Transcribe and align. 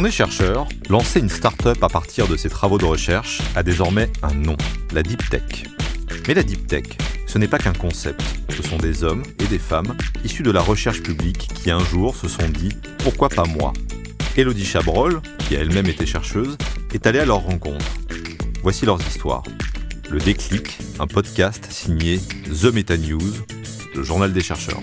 On 0.00 0.04
est 0.04 0.12
chercheur, 0.12 0.68
lancer 0.88 1.18
une 1.18 1.28
start-up 1.28 1.82
à 1.82 1.88
partir 1.88 2.28
de 2.28 2.36
ses 2.36 2.48
travaux 2.48 2.78
de 2.78 2.84
recherche 2.84 3.42
a 3.56 3.64
désormais 3.64 4.08
un 4.22 4.32
nom, 4.32 4.56
la 4.92 5.02
Deep 5.02 5.28
Tech. 5.28 5.64
Mais 6.28 6.34
la 6.34 6.44
Deep 6.44 6.68
Tech, 6.68 6.84
ce 7.26 7.36
n'est 7.36 7.48
pas 7.48 7.58
qu'un 7.58 7.72
concept, 7.72 8.22
ce 8.48 8.62
sont 8.62 8.76
des 8.76 9.02
hommes 9.02 9.24
et 9.40 9.48
des 9.48 9.58
femmes 9.58 9.96
issus 10.24 10.44
de 10.44 10.52
la 10.52 10.60
recherche 10.60 11.02
publique 11.02 11.48
qui 11.52 11.72
un 11.72 11.80
jour 11.80 12.14
se 12.14 12.28
sont 12.28 12.48
dit 12.48 12.68
pourquoi 12.98 13.28
pas 13.28 13.42
moi? 13.42 13.72
Elodie 14.36 14.64
Chabrol, 14.64 15.20
qui 15.48 15.56
a 15.56 15.62
elle-même 15.62 15.86
été 15.86 16.06
chercheuse, 16.06 16.56
est 16.94 17.04
allée 17.08 17.18
à 17.18 17.24
leur 17.24 17.40
rencontre. 17.40 17.86
Voici 18.62 18.86
leurs 18.86 19.00
histoires. 19.04 19.42
Le 20.08 20.20
déclic, 20.20 20.78
un 21.00 21.08
podcast 21.08 21.66
signé 21.72 22.20
The 22.44 22.72
Meta 22.72 22.96
News, 22.96 23.34
le 23.96 24.04
journal 24.04 24.32
des 24.32 24.42
chercheurs. 24.42 24.80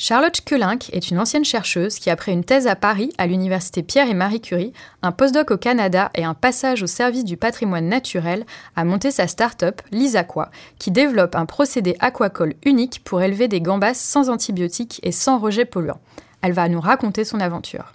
Charlotte 0.00 0.40
Kelinck 0.42 0.90
est 0.94 1.10
une 1.10 1.18
ancienne 1.18 1.44
chercheuse 1.44 1.98
qui, 1.98 2.08
après 2.08 2.30
une 2.30 2.44
thèse 2.44 2.68
à 2.68 2.76
Paris 2.76 3.12
à 3.18 3.26
l'université 3.26 3.82
Pierre 3.82 4.08
et 4.08 4.14
Marie 4.14 4.40
Curie, 4.40 4.72
un 5.02 5.10
postdoc 5.10 5.50
au 5.50 5.56
Canada 5.56 6.12
et 6.14 6.22
un 6.22 6.34
passage 6.34 6.84
au 6.84 6.86
service 6.86 7.24
du 7.24 7.36
patrimoine 7.36 7.88
naturel, 7.88 8.46
a 8.76 8.84
monté 8.84 9.10
sa 9.10 9.26
start-up 9.26 9.82
Lisaqua, 9.90 10.52
qui 10.78 10.92
développe 10.92 11.34
un 11.34 11.46
procédé 11.46 11.96
aquacole 11.98 12.54
unique 12.64 13.02
pour 13.02 13.22
élever 13.22 13.48
des 13.48 13.60
gambas 13.60 13.94
sans 13.94 14.30
antibiotiques 14.30 15.00
et 15.02 15.10
sans 15.10 15.40
rejet 15.40 15.64
polluant. 15.64 15.98
Elle 16.42 16.52
va 16.52 16.68
nous 16.68 16.80
raconter 16.80 17.24
son 17.24 17.40
aventure. 17.40 17.94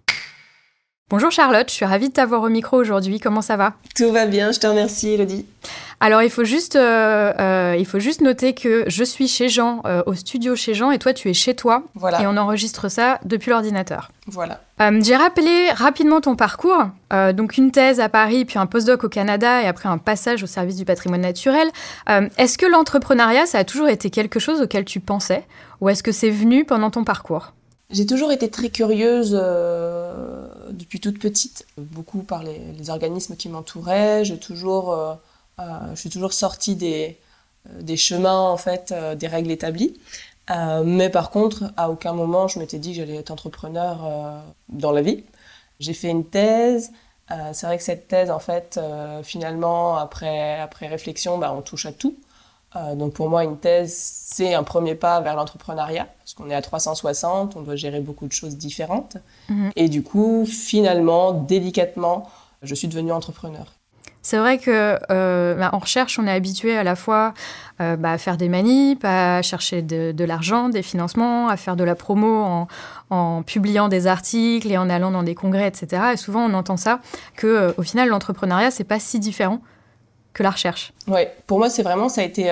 Bonjour 1.13 1.29
Charlotte, 1.29 1.69
je 1.69 1.75
suis 1.75 1.85
ravie 1.85 2.09
de 2.09 2.13
t'avoir 2.13 2.41
au 2.41 2.49
micro 2.49 2.75
aujourd'hui. 2.75 3.19
Comment 3.19 3.43
ça 3.43 3.55
va? 3.55 3.75
Tout 3.95 4.11
va 4.11 4.25
bien, 4.25 4.51
je 4.51 4.59
te 4.59 4.65
remercie 4.65 5.09
Elodie. 5.09 5.45
Alors 5.99 6.23
il 6.23 6.31
faut 6.31 6.43
juste, 6.43 6.75
euh, 6.75 7.31
euh, 7.39 7.75
il 7.77 7.85
faut 7.85 7.99
juste 7.99 8.21
noter 8.21 8.55
que 8.55 8.85
je 8.87 9.03
suis 9.03 9.27
chez 9.27 9.47
Jean, 9.47 9.83
euh, 9.85 10.01
au 10.07 10.15
studio 10.15 10.55
chez 10.55 10.73
Jean, 10.73 10.89
et 10.89 10.97
toi 10.97 11.13
tu 11.13 11.29
es 11.29 11.35
chez 11.35 11.53
toi. 11.53 11.83
Voilà. 11.93 12.19
Et 12.19 12.25
on 12.25 12.35
enregistre 12.35 12.89
ça 12.89 13.19
depuis 13.25 13.51
l'ordinateur. 13.51 14.09
Voilà. 14.25 14.61
J'ai 15.01 15.15
rappelé 15.15 15.69
rapidement 15.75 16.19
ton 16.19 16.35
parcours. 16.35 16.87
donc 17.35 17.57
une 17.57 17.69
thèse 17.69 17.99
à 17.99 18.09
Paris, 18.09 18.43
puis 18.45 18.57
un 18.57 18.65
postdoc 18.65 19.03
au 19.03 19.09
Canada, 19.09 19.61
et 19.61 19.67
après 19.67 19.89
un 19.89 19.99
passage 19.99 20.41
au 20.41 20.47
service 20.47 20.77
du 20.77 20.83
patrimoine 20.83 21.21
naturel. 21.21 21.69
est-ce 22.39 22.57
que 22.57 22.65
l'entrepreneuriat, 22.65 23.45
ça 23.45 23.59
a 23.59 23.63
toujours 23.65 23.87
été 23.87 24.09
quelque 24.09 24.39
chose 24.39 24.61
auquel 24.61 24.83
tu 24.83 24.99
pensais, 24.99 25.45
ou 25.79 25.89
est-ce 25.89 26.01
que 26.01 26.11
c'est 26.11 26.31
venu 26.31 26.65
pendant 26.65 26.89
ton 26.89 27.03
parcours? 27.03 27.53
J'ai 27.91 28.07
toujours 28.07 28.31
été 28.31 28.49
très 28.49 28.69
curieuse 28.69 29.39
depuis 30.73 30.99
toute 30.99 31.19
petite, 31.19 31.65
beaucoup 31.77 32.23
par 32.23 32.43
les, 32.43 32.89
organismes 32.89 33.35
qui 33.35 33.49
m'entouraient. 33.49 34.25
J'ai 34.25 34.37
toujours 34.37 35.19
euh, 35.59 35.89
je 35.91 35.95
suis 35.95 36.09
toujours 36.09 36.33
sortie 36.33 36.75
des, 36.75 37.17
euh, 37.69 37.81
des 37.81 37.97
chemins, 37.97 38.39
en 38.39 38.57
fait, 38.57 38.91
euh, 38.91 39.15
des 39.15 39.27
règles 39.27 39.51
établies. 39.51 39.99
mais 40.85 41.09
par 41.09 41.29
contre, 41.31 41.71
à 41.77 41.89
aucun 41.89 42.13
moment, 42.13 42.47
je 42.47 42.59
m'étais 42.59 42.79
dit 42.79 42.91
que 42.91 42.97
j'allais 42.97 43.15
être 43.15 43.31
entrepreneur 43.31 44.43
dans 44.69 44.91
la 44.91 45.01
vie. 45.01 45.23
J'ai 45.79 45.93
fait 45.93 46.09
une 46.09 46.25
thèse. 46.25 46.91
c'est 47.53 47.65
vrai 47.65 47.77
que 47.77 47.83
cette 47.83 48.07
thèse, 48.09 48.29
en 48.29 48.39
fait, 48.39 48.79
finalement, 49.23 49.95
après, 49.97 50.59
après 50.59 50.87
réflexion, 50.87 51.37
bah, 51.37 51.53
on 51.57 51.61
touche 51.61 51.85
à 51.85 51.93
tout. 51.93 52.15
Donc 52.95 53.13
pour 53.13 53.29
moi, 53.29 53.43
une 53.43 53.57
thèse, 53.57 53.93
c'est 53.95 54.53
un 54.53 54.63
premier 54.63 54.95
pas 54.95 55.21
vers 55.21 55.35
l'entrepreneuriat, 55.35 56.07
parce 56.19 56.33
qu'on 56.33 56.49
est 56.49 56.55
à 56.55 56.61
360, 56.61 57.55
on 57.55 57.61
doit 57.61 57.75
gérer 57.75 57.99
beaucoup 57.99 58.27
de 58.27 58.31
choses 58.31 58.57
différentes. 58.57 59.17
Mhm. 59.49 59.71
Et 59.75 59.89
du 59.89 60.03
coup, 60.03 60.45
finalement, 60.45 61.33
délicatement, 61.33 62.29
je 62.61 62.73
suis 62.73 62.87
devenue 62.87 63.11
entrepreneur. 63.11 63.73
C'est 64.25 64.37
vrai 64.37 64.57
que 64.57 64.97
euh, 65.11 65.55
bah, 65.55 65.69
en 65.73 65.79
recherche, 65.79 66.17
on 66.17 66.25
est 66.25 66.31
habitué 66.31 66.77
à 66.77 66.83
la 66.83 66.95
fois 66.95 67.33
euh, 67.81 67.97
bah, 67.97 68.13
à 68.13 68.17
faire 68.17 68.37
des 68.37 68.47
manips, 68.47 69.03
à 69.03 69.41
chercher 69.41 69.81
de, 69.81 70.23
l'argent, 70.23 70.69
des 70.69 70.81
financements, 70.81 71.49
à 71.49 71.57
faire 71.57 71.75
de 71.75 71.83
la 71.83 71.93
promo 71.93 72.67
en, 73.09 73.43
publiant 73.43 73.89
des 73.89 74.07
articles 74.07 74.71
et 74.71 74.77
en 74.77 74.89
allant 74.89 75.11
dans 75.11 75.23
des 75.23 75.35
congrès, 75.35 75.67
etc. 75.67 76.03
Et 76.13 76.17
souvent, 76.17 76.49
on 76.49 76.53
entend 76.53 76.77
ça 76.77 76.99
que, 77.35 77.47
euh, 77.47 77.71
au 77.77 77.83
final, 77.83 78.07
l'entrepreneuriat, 78.07 78.71
c'est 78.71 78.85
pas 78.85 78.97
si 78.97 79.19
différent 79.19 79.59
que 80.33 80.43
la 80.43 80.51
recherche. 80.51 80.93
Oui, 81.07 81.21
pour 81.47 81.59
moi, 81.59 81.69
c'est 81.69 81.83
vraiment 81.83 82.09
ça 82.09 82.21
a 82.21 82.23
été 82.23 82.51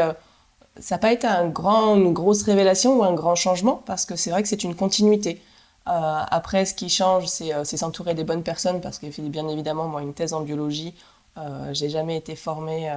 ça 0.79 0.95
n'a 0.95 0.99
pas 0.99 1.11
été 1.11 1.27
un 1.27 1.47
grand, 1.47 1.95
une 1.95 2.13
grosse 2.13 2.43
révélation 2.43 2.99
ou 2.99 3.03
un 3.03 3.13
grand 3.13 3.35
changement 3.35 3.81
parce 3.85 4.05
que 4.05 4.15
c'est 4.15 4.29
vrai 4.29 4.41
que 4.41 4.47
c'est 4.47 4.63
une 4.63 4.75
continuité. 4.75 5.41
après, 5.85 6.65
ce 6.65 6.73
qui 6.73 6.89
change, 6.89 7.25
c'est 7.27 7.77
s'entourer 7.77 8.13
des 8.13 8.23
bonnes 8.23 8.43
personnes 8.43 8.81
parce 8.81 8.99
que 8.99 9.07
bien 9.21 9.47
évidemment, 9.47 9.87
moi, 9.87 10.01
une 10.01 10.13
thèse 10.13 10.33
en 10.33 10.41
biologie, 10.41 10.93
euh, 11.37 11.73
j'ai 11.73 11.89
jamais 11.89 12.17
été 12.17 12.35
formée 12.35 12.89
euh, 12.89 12.95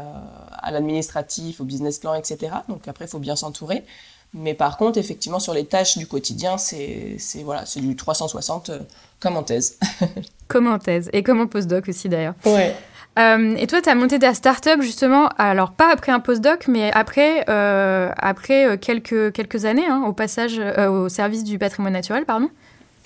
à 0.58 0.70
l'administratif, 0.72 1.60
au 1.60 1.64
business 1.64 1.98
plan, 1.98 2.14
etc. 2.14 2.52
Donc 2.68 2.88
après, 2.88 3.04
il 3.04 3.08
faut 3.08 3.20
bien 3.20 3.36
s'entourer. 3.36 3.84
Mais 4.32 4.54
par 4.54 4.76
contre, 4.76 4.98
effectivement, 4.98 5.38
sur 5.38 5.54
les 5.54 5.64
tâches 5.64 5.96
du 5.96 6.08
quotidien, 6.08 6.58
c'est 6.58 7.16
voilà, 7.44 7.64
c'est 7.66 7.80
du 7.80 7.94
360 7.94 8.70
euh, 8.70 8.80
comme 9.20 9.36
en 9.36 9.44
thèse. 9.44 9.78
comme 10.48 10.66
en 10.66 10.80
thèse 10.80 11.08
et 11.12 11.22
comme 11.22 11.40
en 11.40 11.46
postdoc 11.46 11.88
aussi 11.88 12.08
d'ailleurs. 12.08 12.34
Ouais. 12.44 12.74
Et 13.16 13.66
toi, 13.66 13.80
tu 13.80 13.88
as 13.88 13.94
monté 13.94 14.18
ta 14.18 14.34
start-up 14.34 14.80
justement, 14.82 15.28
alors 15.38 15.70
pas 15.70 15.92
après 15.92 16.12
un 16.12 16.20
postdoc, 16.20 16.66
mais 16.68 16.90
après, 16.92 17.44
après 17.46 18.78
quelques, 18.78 19.32
quelques 19.32 19.64
années, 19.64 19.86
hein, 19.86 20.04
au 20.06 20.12
passage 20.12 20.58
au 20.58 21.08
service 21.08 21.44
du 21.44 21.58
patrimoine 21.58 21.92
naturel, 21.92 22.24
pardon? 22.24 22.48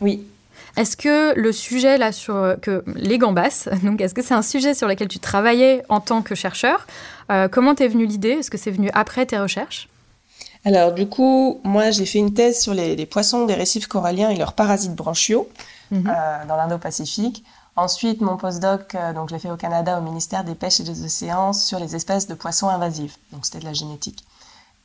Oui. 0.00 0.24
Est-ce 0.76 0.96
que 0.96 1.36
le 1.36 1.50
sujet 1.50 1.98
là 1.98 2.12
sur 2.12 2.54
que 2.62 2.84
les 2.94 3.18
gambas, 3.18 3.68
donc 3.82 4.00
est-ce 4.00 4.14
que 4.14 4.22
c'est 4.22 4.34
un 4.34 4.42
sujet 4.42 4.74
sur 4.74 4.86
lequel 4.86 5.08
tu 5.08 5.18
travaillais 5.18 5.82
en 5.88 6.00
tant 6.00 6.22
que 6.22 6.34
chercheur? 6.34 6.86
Euh, 7.30 7.48
Comment 7.48 7.74
t'es 7.74 7.88
venue 7.88 8.06
l'idée? 8.06 8.30
Est-ce 8.30 8.50
que 8.50 8.58
c'est 8.58 8.70
venu 8.70 8.90
après 8.94 9.26
tes 9.26 9.38
recherches? 9.38 9.88
Alors 10.64 10.92
du 10.92 11.08
coup, 11.08 11.60
moi 11.64 11.90
j'ai 11.90 12.06
fait 12.06 12.18
une 12.18 12.32
thèse 12.32 12.60
sur 12.60 12.74
les, 12.74 13.06
poissons 13.06 13.44
des 13.46 13.54
récifs 13.54 13.86
coralliens 13.86 14.30
et 14.30 14.36
leurs 14.36 14.52
parasites 14.52 14.94
branchiaux 14.94 15.48
mhm. 15.90 16.04
euh, 16.08 16.46
dans 16.46 16.56
l'Indo-Pacifique. 16.56 17.44
Ensuite, 17.78 18.20
mon 18.20 18.36
postdoc, 18.36 18.96
euh, 18.96 19.12
donc 19.12 19.28
je 19.28 19.34
l'ai 19.34 19.38
fait 19.38 19.52
au 19.52 19.56
Canada 19.56 20.00
au 20.00 20.02
ministère 20.02 20.42
des 20.42 20.56
Pêches 20.56 20.80
et 20.80 20.82
des 20.82 21.04
Océans 21.04 21.52
sur 21.52 21.78
les 21.78 21.94
espèces 21.94 22.26
de 22.26 22.34
poissons 22.34 22.68
invasives. 22.68 23.14
Donc 23.30 23.46
c'était 23.46 23.60
de 23.60 23.64
la 23.66 23.72
génétique. 23.72 24.24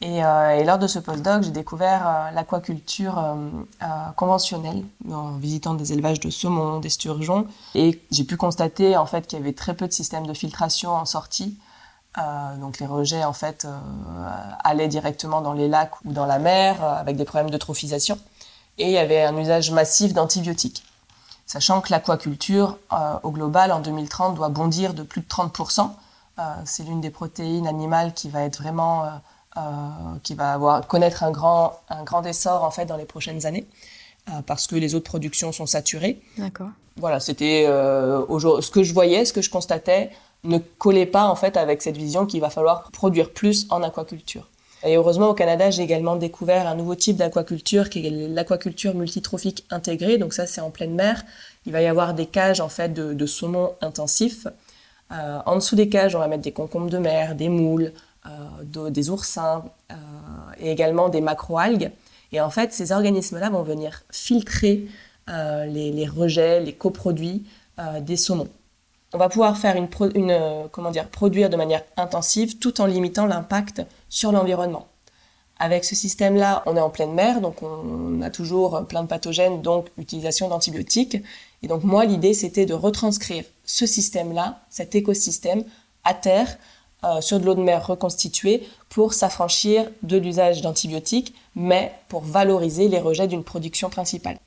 Euh, 0.03 0.59
et, 0.59 0.63
lors 0.63 0.77
de 0.77 0.85
ce 0.85 0.99
postdoc, 0.99 1.41
j'ai 1.41 1.49
découvert 1.49 2.05
euh, 2.05 2.31
l'aquaculture 2.35 3.17
euh, 3.17 3.35
conventionnelle 4.15 4.83
en 5.11 5.37
visitant 5.37 5.73
des 5.73 5.91
élevages 5.91 6.19
de 6.19 6.29
saumon, 6.29 6.79
d'esturgeons. 6.81 7.47
Et 7.73 7.99
j'ai 8.11 8.25
pu 8.25 8.37
constater 8.37 8.95
en 8.95 9.07
fait 9.07 9.25
qu'il 9.25 9.39
y 9.39 9.41
avait 9.41 9.53
très 9.53 9.73
peu 9.73 9.87
de 9.87 9.93
systèmes 9.93 10.27
de 10.27 10.33
filtration 10.35 10.91
en 10.91 11.05
sortie. 11.05 11.57
donc 12.59 12.77
les 12.77 12.85
rejets 12.85 13.23
en 13.23 13.33
fait 13.33 13.67
allaient 14.63 14.87
directement 14.87 15.41
dans 15.41 15.53
les 15.53 15.67
lacs 15.67 15.99
ou 16.05 16.11
dans 16.13 16.27
la 16.27 16.37
mer 16.37 16.83
avec 16.83 17.15
des 17.17 17.25
problèmes 17.25 17.49
d'eutrophisation. 17.49 18.19
Et 18.77 18.85
il 18.85 18.91
y 18.91 18.99
avait 18.99 19.23
un 19.23 19.35
usage 19.35 19.71
massif 19.71 20.13
d'antibiotiques. 20.13 20.83
Sachant 21.45 21.81
que 21.81 21.91
l'aquaculture 21.91 22.77
au 23.21 23.31
global 23.31 23.71
en 23.71 23.79
2030 23.79 24.35
doit 24.35 24.49
bondir 24.49 24.93
de 24.93 25.03
plus 25.03 25.21
de 25.21 25.27
30%. 25.27 25.91
C'est 26.65 26.83
l'une 26.83 27.01
des 27.01 27.11
protéines 27.11 27.67
animales 27.67 28.13
qui 28.13 28.29
va 28.29 28.41
être 28.41 28.61
vraiment 28.61 29.21
euh, 29.55 29.61
qui 30.23 30.33
va 30.33 30.53
avoir, 30.53 30.87
connaître 30.87 31.21
un 31.21 31.29
grand, 31.29 31.79
un 31.87 32.03
grand 32.03 32.23
essor 32.25 32.63
en 32.63 32.71
fait 32.71 32.87
dans 32.87 32.97
les 32.97 33.05
prochaines 33.05 33.45
années 33.45 33.67
euh, 34.29 34.41
parce 34.47 34.65
que 34.65 34.75
les 34.75 34.95
autres 34.95 35.05
productions 35.05 35.51
sont 35.51 35.67
saturées. 35.67 36.23
D'accord. 36.39 36.69
Voilà, 36.97 37.19
c'était 37.19 37.65
euh, 37.67 38.25
ce 38.61 38.71
que 38.71 38.81
je 38.81 38.91
voyais, 38.95 39.25
ce 39.25 39.31
que 39.31 39.43
je 39.43 39.51
constatais 39.51 40.09
ne 40.43 40.57
collait 40.57 41.05
pas 41.05 41.25
en 41.25 41.35
fait 41.35 41.55
avec 41.55 41.83
cette 41.83 41.97
vision 41.97 42.25
qu'il 42.25 42.41
va 42.41 42.49
falloir 42.49 42.89
produire 42.89 43.31
plus 43.31 43.67
en 43.69 43.83
aquaculture. 43.83 44.49
Et 44.85 44.95
heureusement, 44.95 45.29
au 45.29 45.33
Canada, 45.33 45.69
j'ai 45.69 45.83
également 45.83 46.15
découvert 46.15 46.67
un 46.67 46.75
nouveau 46.75 46.95
type 46.95 47.15
d'aquaculture 47.15 47.89
qui 47.89 48.05
est 48.05 48.09
l'aquaculture 48.09 48.93
multitrophique 48.95 49.65
intégrée. 49.69 50.17
Donc 50.17 50.33
ça, 50.33 50.45
c'est 50.45 50.61
en 50.61 50.71
pleine 50.71 50.93
mer. 50.93 51.23
Il 51.65 51.71
va 51.71 51.81
y 51.81 51.87
avoir 51.87 52.13
des 52.13 52.25
cages 52.25 52.59
en 52.59 52.69
fait 52.69 52.93
de, 52.93 53.13
de 53.13 53.25
saumon 53.25 53.73
intensif. 53.81 54.47
Euh, 55.11 55.39
en 55.45 55.55
dessous 55.55 55.75
des 55.75 55.89
cages, 55.89 56.15
on 56.15 56.19
va 56.19 56.27
mettre 56.27 56.43
des 56.43 56.51
concombres 56.51 56.89
de 56.89 56.97
mer, 56.97 57.35
des 57.35 57.49
moules, 57.49 57.93
euh, 58.25 58.89
des 58.89 59.09
oursins 59.09 59.65
euh, 59.91 59.95
et 60.57 60.71
également 60.71 61.09
des 61.09 61.19
macroalgues. 61.19 61.91
Et 62.31 62.39
en 62.39 62.49
fait, 62.49 62.71
ces 62.71 62.93
organismes-là 62.93 63.49
vont 63.49 63.63
venir 63.63 64.03
filtrer 64.11 64.87
euh, 65.29 65.65
les, 65.65 66.07
rejets, 66.07 66.61
les 66.61 66.71
coproduits 66.71 67.45
des 68.01 68.15
saumons. 68.15 68.47
On 69.13 69.19
va 69.19 69.29
pouvoir 69.29 69.57
faire 69.57 69.75
une, 69.75 69.87
comment 70.71 70.89
dire, 70.89 71.07
produire 71.07 71.49
de 71.49 71.55
manière 71.55 71.83
intensive 71.97 72.57
tout 72.57 72.81
en 72.81 72.87
limitant 72.87 73.27
l'impact 73.27 73.83
sur 74.09 74.31
l'environnement. 74.31 74.87
Avec 75.59 75.85
ce 75.85 75.93
système-là, 75.93 76.63
on 76.65 76.75
est 76.75 76.81
en 76.81 76.89
pleine 76.89 77.13
mer, 77.13 77.39
donc 77.39 77.61
on 77.61 78.21
a 78.23 78.31
toujours 78.31 78.85
plein 78.87 79.03
de 79.03 79.07
pathogènes, 79.07 79.61
donc 79.61 79.87
utilisation 79.99 80.49
d'antibiotiques. 80.49 81.17
Et 81.61 81.67
donc 81.67 81.83
moi, 81.83 82.05
l'idée, 82.05 82.33
c'était 82.33 82.65
de 82.65 82.73
retranscrire 82.73 83.43
ce 83.65 83.85
système-là, 83.85 84.61
cet 84.69 84.95
écosystème, 84.95 85.63
à 86.03 86.15
terre, 86.15 86.57
euh, 87.05 87.21
sur 87.21 87.39
de 87.39 87.45
l'eau 87.45 87.53
de 87.53 87.61
mer 87.61 87.85
reconstituée 87.85 88.67
pour 88.89 89.13
s'affranchir 89.13 89.89
de 90.03 90.17
l'usage 90.17 90.61
d'antibiotiques, 90.61 91.35
mais 91.53 91.93
pour 92.07 92.21
valoriser 92.21 92.87
les 92.87 92.99
rejets 92.99 93.27
d'une 93.27 93.43
production 93.43 93.89
principale. 93.89 94.37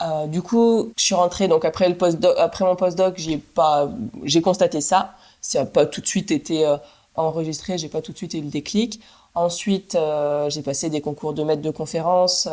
Euh, 0.00 0.26
du 0.26 0.42
coup, 0.42 0.92
je 0.96 1.04
suis 1.04 1.14
rentrée 1.14 1.48
donc 1.48 1.64
après 1.64 1.88
le 1.88 1.96
post 1.96 2.24
après 2.38 2.64
mon 2.64 2.76
postdoc, 2.76 3.14
j'ai 3.16 3.38
pas, 3.38 3.90
j'ai 4.24 4.42
constaté 4.42 4.80
ça. 4.80 5.14
Ça 5.40 5.60
n'a 5.60 5.66
pas 5.66 5.86
tout 5.86 6.00
de 6.00 6.06
suite 6.06 6.30
été 6.30 6.66
euh, 6.66 6.76
enregistré, 7.14 7.78
j'ai 7.78 7.88
pas 7.88 8.00
tout 8.00 8.12
de 8.12 8.16
suite 8.16 8.34
eu 8.34 8.40
le 8.40 8.48
déclic. 8.48 9.00
Ensuite, 9.34 9.96
j'ai 10.48 10.62
passé 10.62 10.90
des 10.90 11.00
concours 11.00 11.32
de 11.32 11.44
maître 11.44 11.62
de 11.62 11.70
conférences 11.70 12.48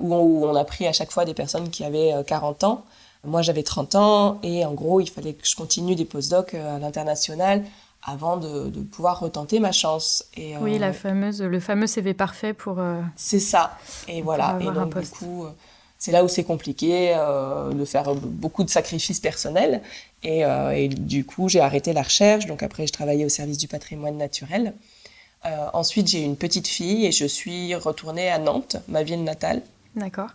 où 0.00 0.12
on, 0.12 0.22
où, 0.22 0.44
on, 0.44 0.56
a 0.56 0.64
pris 0.64 0.84
à 0.88 0.92
chaque 0.92 1.12
fois 1.12 1.24
des 1.24 1.34
personnes 1.34 1.70
qui 1.70 1.84
avaient 1.84 2.12
40 2.26 2.64
ans. 2.64 2.84
Moi, 3.24 3.42
j'avais 3.42 3.62
30 3.62 3.94
ans 3.94 4.38
et 4.42 4.64
en 4.64 4.72
gros, 4.72 5.00
il 5.00 5.08
fallait 5.08 5.34
que 5.34 5.46
je 5.46 5.54
continue 5.54 5.94
des 5.94 6.04
postdocs 6.04 6.54
à 6.54 6.80
l'international 6.80 7.62
avant 8.02 8.38
de, 8.38 8.70
pouvoir 8.90 9.20
retenter 9.20 9.60
ma 9.60 9.70
chance. 9.70 10.24
Et, 10.36 10.56
oui, 10.56 10.78
la 10.78 10.92
fameuse, 10.92 11.42
le 11.42 11.60
fameux 11.60 11.86
CV 11.86 12.12
parfait 12.12 12.54
pour. 12.54 12.80
c'est 13.14 13.38
ça. 13.38 13.78
Et 14.08 14.22
voilà. 14.22 14.58
Et 14.60 14.64
donc, 14.64 14.98
du 14.98 15.08
coup, 15.08 15.46
c'est 15.98 16.12
là 16.12 16.24
où 16.24 16.28
c'est 16.28 16.44
compliqué 16.44 17.14
euh, 17.16 17.72
de 17.72 17.84
faire 17.84 18.14
beaucoup 18.14 18.64
de 18.64 18.70
sacrifices 18.70 19.20
personnels. 19.20 19.82
Et, 20.22 20.40
et 20.40 20.88
du 20.88 21.24
coup, 21.24 21.48
j'ai 21.48 21.60
arrêté 21.60 21.92
la 21.92 22.02
recherche. 22.02 22.46
Donc 22.46 22.62
après, 22.64 22.86
je 22.86 22.92
travaillais 22.92 23.24
au 23.24 23.28
service 23.28 23.58
du 23.58 23.68
patrimoine 23.68 24.16
naturel. 24.16 24.74
Euh, 25.46 25.66
ensuite, 25.74 26.08
j'ai 26.08 26.22
une 26.22 26.36
petite 26.36 26.66
fille 26.66 27.06
et 27.06 27.12
je 27.12 27.26
suis 27.26 27.74
retournée 27.74 28.30
à 28.30 28.38
Nantes, 28.38 28.76
ma 28.88 29.02
ville 29.02 29.22
natale. 29.22 29.62
D'accord. 29.94 30.30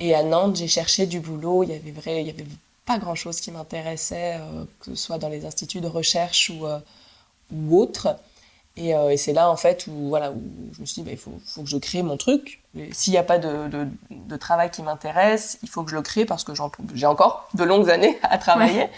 Et 0.00 0.14
à 0.14 0.22
Nantes, 0.22 0.56
j'ai 0.56 0.68
cherché 0.68 1.06
du 1.06 1.20
boulot. 1.20 1.62
Il 1.62 1.70
y 1.70 1.74
avait 1.74 1.90
vrai, 1.90 2.22
il 2.22 2.26
y 2.26 2.30
avait 2.30 2.46
pas 2.84 2.98
grand 2.98 3.14
chose 3.14 3.40
qui 3.40 3.50
m'intéressait, 3.50 4.38
euh, 4.40 4.64
que 4.80 4.90
ce 4.90 4.96
soit 4.96 5.18
dans 5.18 5.28
les 5.28 5.44
instituts 5.44 5.80
de 5.80 5.86
recherche 5.86 6.50
ou, 6.50 6.66
euh, 6.66 6.78
ou 7.52 7.78
autres. 7.78 8.16
Et, 8.76 8.90
et 8.90 9.16
c'est 9.16 9.32
là, 9.32 9.50
en 9.50 9.56
fait, 9.56 9.86
où, 9.88 10.08
voilà, 10.08 10.32
où 10.32 10.42
je 10.72 10.80
me 10.80 10.86
suis 10.86 11.02
dit, 11.02 11.06
bah, 11.06 11.12
il 11.12 11.18
faut, 11.18 11.32
faut, 11.46 11.62
que 11.62 11.68
je 11.68 11.78
crée 11.78 12.02
mon 12.02 12.16
truc. 12.16 12.62
S'il 12.92 13.12
n'y 13.12 13.18
a 13.18 13.22
pas 13.22 13.38
de, 13.38 13.68
de, 13.68 13.86
de 14.10 14.36
travail 14.36 14.70
qui 14.70 14.82
m'intéresse, 14.82 15.58
il 15.62 15.68
faut 15.68 15.82
que 15.82 15.90
je 15.90 15.96
le 15.96 16.02
crée 16.02 16.26
parce 16.26 16.44
que 16.44 16.52
j'ai 16.94 17.06
encore 17.06 17.48
de 17.54 17.64
longues 17.64 17.90
années 17.90 18.18
à 18.22 18.36
travailler. 18.36 18.88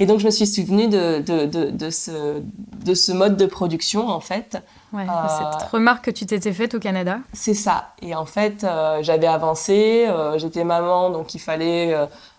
Et 0.00 0.06
donc, 0.06 0.20
je 0.20 0.26
me 0.26 0.30
suis 0.30 0.46
souvenue 0.46 0.86
de, 0.88 1.20
de, 1.20 1.90
ce, 1.90 2.40
de 2.84 2.94
ce 2.94 3.10
mode 3.10 3.36
de 3.36 3.46
production, 3.46 4.08
en 4.08 4.20
fait. 4.20 4.56
Ouais, 4.92 5.02
euh, 5.02 5.28
cette 5.52 5.68
remarque 5.70 6.04
que 6.04 6.10
tu 6.12 6.24
t'étais 6.24 6.52
faite 6.52 6.74
au 6.74 6.78
Canada. 6.78 7.18
C'est 7.32 7.54
ça. 7.54 7.94
Et 8.00 8.14
en 8.14 8.24
fait, 8.24 8.62
euh, 8.62 8.98
j'avais 9.02 9.26
avancé, 9.26 10.06
euh, 10.08 10.38
j'étais 10.38 10.64
maman, 10.64 11.10
donc 11.10 11.34
il 11.34 11.40
fallait. 11.40 11.94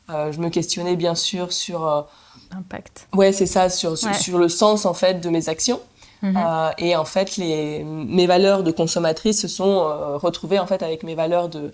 Je 0.09 0.39
me 0.39 0.49
questionnais 0.49 0.95
bien 0.95 1.15
sûr 1.15 1.53
sur. 1.53 2.07
Impact. 2.51 3.07
Ouais, 3.13 3.31
c'est 3.31 3.45
ça, 3.45 3.69
sur, 3.69 3.97
sur, 3.97 4.39
le 4.39 4.49
sens, 4.49 4.85
en 4.85 4.93
fait, 4.93 5.21
de 5.21 5.29
mes 5.29 5.49
actions. 5.49 5.79
Mhm. 6.21 6.37
et 6.79 6.97
en 6.97 7.05
fait, 7.05 7.37
les, 7.37 7.83
mes 7.83 8.27
valeurs 8.27 8.63
de 8.63 8.71
consommatrice 8.71 9.39
se 9.39 9.47
sont 9.47 10.17
retrouvées, 10.17 10.59
en 10.59 10.67
fait, 10.67 10.83
avec 10.83 11.03
mes 11.03 11.15
valeurs 11.15 11.47
de, 11.47 11.73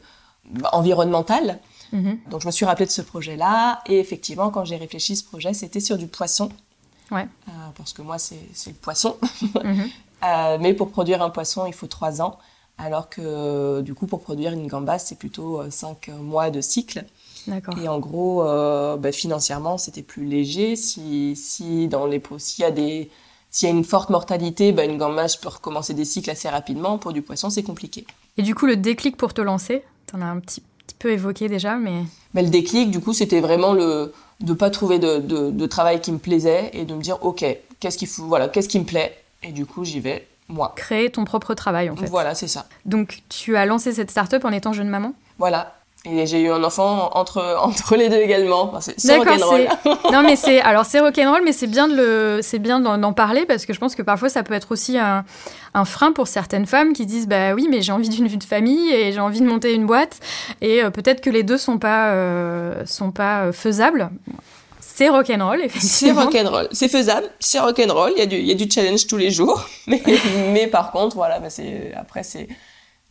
environnementales. 0.72 1.60
Mhm. 1.92 2.20
Donc 2.30 2.42
je 2.42 2.48
me 2.48 2.52
suis 2.52 2.66
rappelé 2.66 2.86
de 2.86 2.92
ce 2.92 3.02
projet-là 3.02 3.82
et 3.86 4.00
effectivement 4.00 4.50
quand 4.50 4.66
j'ai 4.66 4.76
réfléchi 4.76 5.14
à 5.14 5.16
ce 5.16 5.24
projet 5.24 5.54
c'était 5.54 5.80
sur 5.80 5.98
du 5.98 6.08
poisson. 6.08 6.50
Ouais. 7.12 7.28
Euh, 7.48 7.52
parce 7.76 7.94
que 7.94 8.02
moi 8.02 8.18
c'est 8.18 8.38
le 8.68 8.74
poisson. 8.74 9.18
Mhm. 9.64 9.90
Euh, 10.24 10.58
mais 10.60 10.74
pour 10.74 10.92
produire 10.92 11.22
un 11.22 11.30
poisson 11.30 11.66
il 11.66 11.74
faut 11.74 11.88
trois 11.88 12.22
ans 12.22 12.40
alors 12.78 13.10
que 13.10 13.82
du 13.82 13.94
coup 13.94 14.08
pour 14.08 14.22
produire 14.22 14.54
une 14.54 14.66
gambasse 14.66 15.06
c'est 15.08 15.18
plutôt 15.18 15.62
euh, 15.62 15.70
cinq 15.70 16.10
mois 16.10 16.50
de 16.50 16.62
cycle. 16.62 17.06
Et 17.82 17.88
en 17.88 18.00
gros, 18.00 18.44
bah, 18.44 19.12
financièrement, 19.12 19.78
c'était 19.78 20.04
plus 20.04 20.26
léger. 20.26 20.76
Si, 20.76 21.36
si 21.36 21.88
dans 21.88 22.06
les 22.06 22.22
s'il 22.38 22.64
y 22.64 22.66
a 22.66 22.72
des 22.72 23.10
s'il 23.52 23.70
y 23.70 23.72
a 23.72 23.76
une 23.76 23.86
forte 23.86 24.10
mortalité, 24.10 24.74
bah, 24.74 24.84
une 24.84 24.98
gambasse 24.98 25.38
peut 25.38 25.48
recommencer 25.48 25.94
des 25.94 26.04
cycles 26.04 26.30
assez 26.30 26.50
rapidement. 26.50 26.98
Pour 26.98 27.14
du 27.14 27.22
poisson, 27.22 27.50
c'est 27.50 27.64
compliqué. 27.64 28.06
Et 28.38 28.42
du 28.42 28.54
coup, 28.54 28.66
le 28.66 28.76
déclic 28.76 29.16
pour 29.16 29.34
te 29.34 29.42
lancer, 29.42 29.84
tu 30.08 30.16
en 30.16 30.22
as 30.22 30.26
un 30.26 30.40
petit 30.40 30.62
petit 30.86 30.96
peu 31.00 31.12
évoqué 31.12 31.48
déjà, 31.48 31.78
mais... 31.78 32.04
Mais 32.34 32.44
le 32.44 32.50
déclic, 32.50 32.92
du 32.92 33.00
coup, 33.00 33.14
c'était 33.14 33.42
vraiment 33.42 33.74
le 33.74 34.14
de 34.42 34.54
pas 34.54 34.70
trouver 34.70 35.00
de, 35.00 35.20
de, 35.20 35.66
travail 35.66 36.02
qui 36.02 36.12
me 36.12 36.18
plaisait 36.18 36.70
et 36.74 36.84
de 36.84 36.94
me 36.94 37.02
dire, 37.02 37.24
ok, 37.24 37.46
qu'est-ce 37.80 37.98
qu'il 37.98 38.10
faut, 38.10 38.26
voilà, 38.26 38.50
qu'est-ce 38.50 38.68
qui 38.68 38.78
me 38.78 38.84
plaît, 38.84 39.18
et 39.44 39.54
du 39.54 39.66
coup, 39.66 39.86
j'y 39.86 40.02
vais 40.02 40.28
moi. 40.50 40.74
Créer 40.76 41.10
ton 41.10 41.24
propre 41.24 41.54
travail, 41.54 41.90
en 41.90 41.96
fait. 41.96 42.06
Voilà, 42.08 42.36
c'est 42.36 42.50
ça. 42.50 42.68
Donc, 42.86 43.24
tu 43.30 43.56
as 43.56 43.66
lancé 43.66 43.94
cette 43.94 44.12
start-up 44.12 44.46
en 44.46 44.52
étant 44.52 44.74
jeune 44.74 44.90
maman? 44.90 45.14
Voilà, 45.40 45.76
et 46.06 46.26
j'ai 46.28 46.42
eu 46.42 46.52
un 46.52 46.64
enfant 46.64 47.12
entre, 47.14 47.58
entre 47.62 47.96
les 47.96 48.10
deux 48.10 48.18
également. 48.18 48.74
c'est 48.80 49.18
rock'n'roll. 49.18 49.68
non, 50.12 50.22
mais 50.24 50.36
c'est 50.36 50.62
alors 50.62 50.86
c'est 50.86 51.00
rock'n'roll, 51.00 51.42
mais 51.44 51.52
c'est 51.52 51.68
bien 51.68 51.88
de 51.88 51.96
le, 51.96 52.40
c'est 52.42 52.60
bien 52.60 52.80
d'en 52.80 53.14
parler 53.14 53.46
parce 53.46 53.66
que 53.66 53.74
je 53.74 53.80
pense 53.80 53.96
que 53.96 54.02
parfois 54.02 54.30
ça 54.30 54.44
peut 54.44 54.54
être 54.54 54.72
aussi 54.72 54.98
un, 54.98 55.26
un 55.74 55.86
frein 55.86 56.12
pour 56.12 56.28
certaines 56.28 56.66
femmes 56.66 56.94
qui 56.94 57.06
disent 57.06 57.28
bah 57.28 57.54
oui, 57.54 57.68
mais 57.70 57.82
j'ai 57.82 57.92
envie 57.92 58.10
d'une 58.10 58.28
vie 58.28 58.38
de 58.38 58.44
famille 58.44 58.92
et 58.92 59.12
j'ai 59.12 59.20
envie 59.20 59.42
de 59.42 59.48
monter 59.48 59.74
une 59.74 59.86
boîte 59.86 60.20
et 60.62 60.84
euh, 60.84 60.90
peut-être 60.90 61.22
que 61.22 61.30
les 61.30 61.44
deux 61.44 61.58
sont 61.58 61.78
pas 61.78 62.12
euh, 62.12 62.86
sont 62.86 63.12
pas 63.12 63.46
euh, 63.46 63.52
faisables. 63.52 64.10
C'est 64.80 65.10
rock'n'roll, 65.10 65.62
effectivement. 65.62 66.22
C'est 66.22 66.40
rock'n'roll. 66.40 66.68
C'est 66.72 66.88
faisable, 66.88 67.28
c'est 67.40 67.60
rock'n'roll. 67.60 68.14
Il 68.16 68.20
y, 68.20 68.22
a 68.22 68.26
du, 68.26 68.38
il 68.38 68.46
y 68.46 68.52
a 68.52 68.56
du 68.56 68.70
challenge 68.72 69.08
tous 69.08 69.18
les 69.18 69.30
jours. 69.30 69.68
Mais, 69.88 70.02
mais 70.54 70.68
par 70.68 70.92
contre, 70.92 71.18
voilà, 71.18 71.40
bah 71.40 71.50
c'est, 71.50 71.92
après, 71.98 72.24
c'est, 72.24 72.48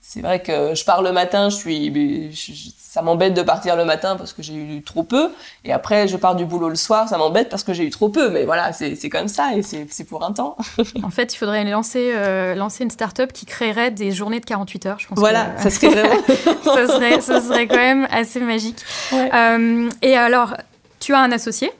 c'est 0.07 0.21
vrai 0.21 0.43
que 0.43 0.75
je 0.75 0.85
pars 0.85 1.01
le 1.01 1.13
matin, 1.13 1.49
je 1.49 1.57
suis, 1.57 2.75
ça 2.77 3.01
m'embête 3.01 3.33
de 3.33 3.41
partir 3.41 3.75
le 3.75 3.87
matin 3.87 4.17
parce 4.17 4.35
que 4.35 4.43
j'ai 4.43 4.55
eu 4.55 4.83
trop 4.83 5.03
peu. 5.03 5.31
Et 5.65 5.73
après, 5.73 6.07
je 6.09 6.19
pars 6.19 6.37
du 6.37 6.45
boulot 6.45 6.69
le 6.69 6.77
soir, 6.77 7.09
ça 7.09 7.17
m'embête 7.17 7.49
parce 7.49 7.65
que 7.65 7.73
j'ai 7.73 7.85
eu 7.85 7.91
trop 7.91 8.11
peu. 8.11 8.29
Mais 8.29 8.45
voilà, 8.45 8.75
c'est 8.75 9.09
comme 9.09 9.29
ça 9.29 9.57
et 9.57 9.63
c'est 9.63 10.05
pour 10.05 10.23
un 10.23 10.33
temps. 10.33 10.59
en 11.03 11.09
fait, 11.09 11.33
il 11.33 11.39
faudrait 11.39 11.65
lancer, 11.65 12.13
euh, 12.15 12.55
lancer 12.55 12.85
une 12.85 12.91
start-up 12.91 13.33
qui 13.33 13.47
créerait 13.47 13.91
des 13.91 14.13
journées 14.13 14.41
de 14.41 14.45
48 14.45 14.87
heures, 14.87 14.99
je 15.01 15.09
pense. 15.09 15.19
Voilà, 15.19 15.57
ça 15.57 15.71
serait 15.71 15.89
vraiment. 15.89 16.23
ça, 16.65 16.87
serait, 16.87 17.21
ça 17.23 17.41
serait 17.41 17.67
quand 17.67 17.77
même 17.77 18.07
assez 18.11 18.41
magique. 18.41 18.85
Euh, 19.15 19.89
et 20.03 20.17
alors, 20.17 20.55
tu 21.01 21.15
as 21.15 21.21
un 21.21 21.33
associé? 21.33 21.73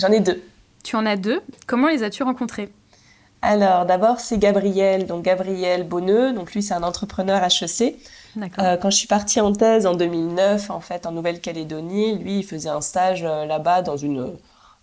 J'en 0.00 0.12
ai 0.12 0.20
deux. 0.20 0.40
Tu 0.84 0.94
en 0.94 1.04
as 1.04 1.16
deux. 1.16 1.40
Comment 1.66 1.88
les 1.88 2.04
as-tu 2.04 2.22
rencontrés? 2.22 2.70
Alors, 3.42 3.86
d'abord, 3.86 4.20
c'est 4.20 4.38
Gabriel, 4.38 5.06
donc 5.06 5.24
Gabriel 5.24 5.82
Bonneux. 5.82 6.32
Donc, 6.32 6.54
lui, 6.54 6.62
c'est 6.62 6.74
un 6.74 6.84
entrepreneur 6.84 7.42
HEC. 7.42 7.96
Euh, 8.58 8.76
quand 8.76 8.88
je 8.88 8.96
suis 8.96 9.08
partie 9.08 9.40
en 9.40 9.52
thèse 9.52 9.84
en 9.84 9.94
2009, 9.94 10.70
en 10.70 10.80
fait, 10.80 11.06
en 11.06 11.12
Nouvelle-Calédonie, 11.12 12.18
lui, 12.18 12.38
il 12.38 12.44
faisait 12.44 12.68
un 12.68 12.80
stage 12.80 13.24
euh, 13.24 13.44
là-bas 13.44 13.82
dans 13.82 13.96
une, 13.96 14.32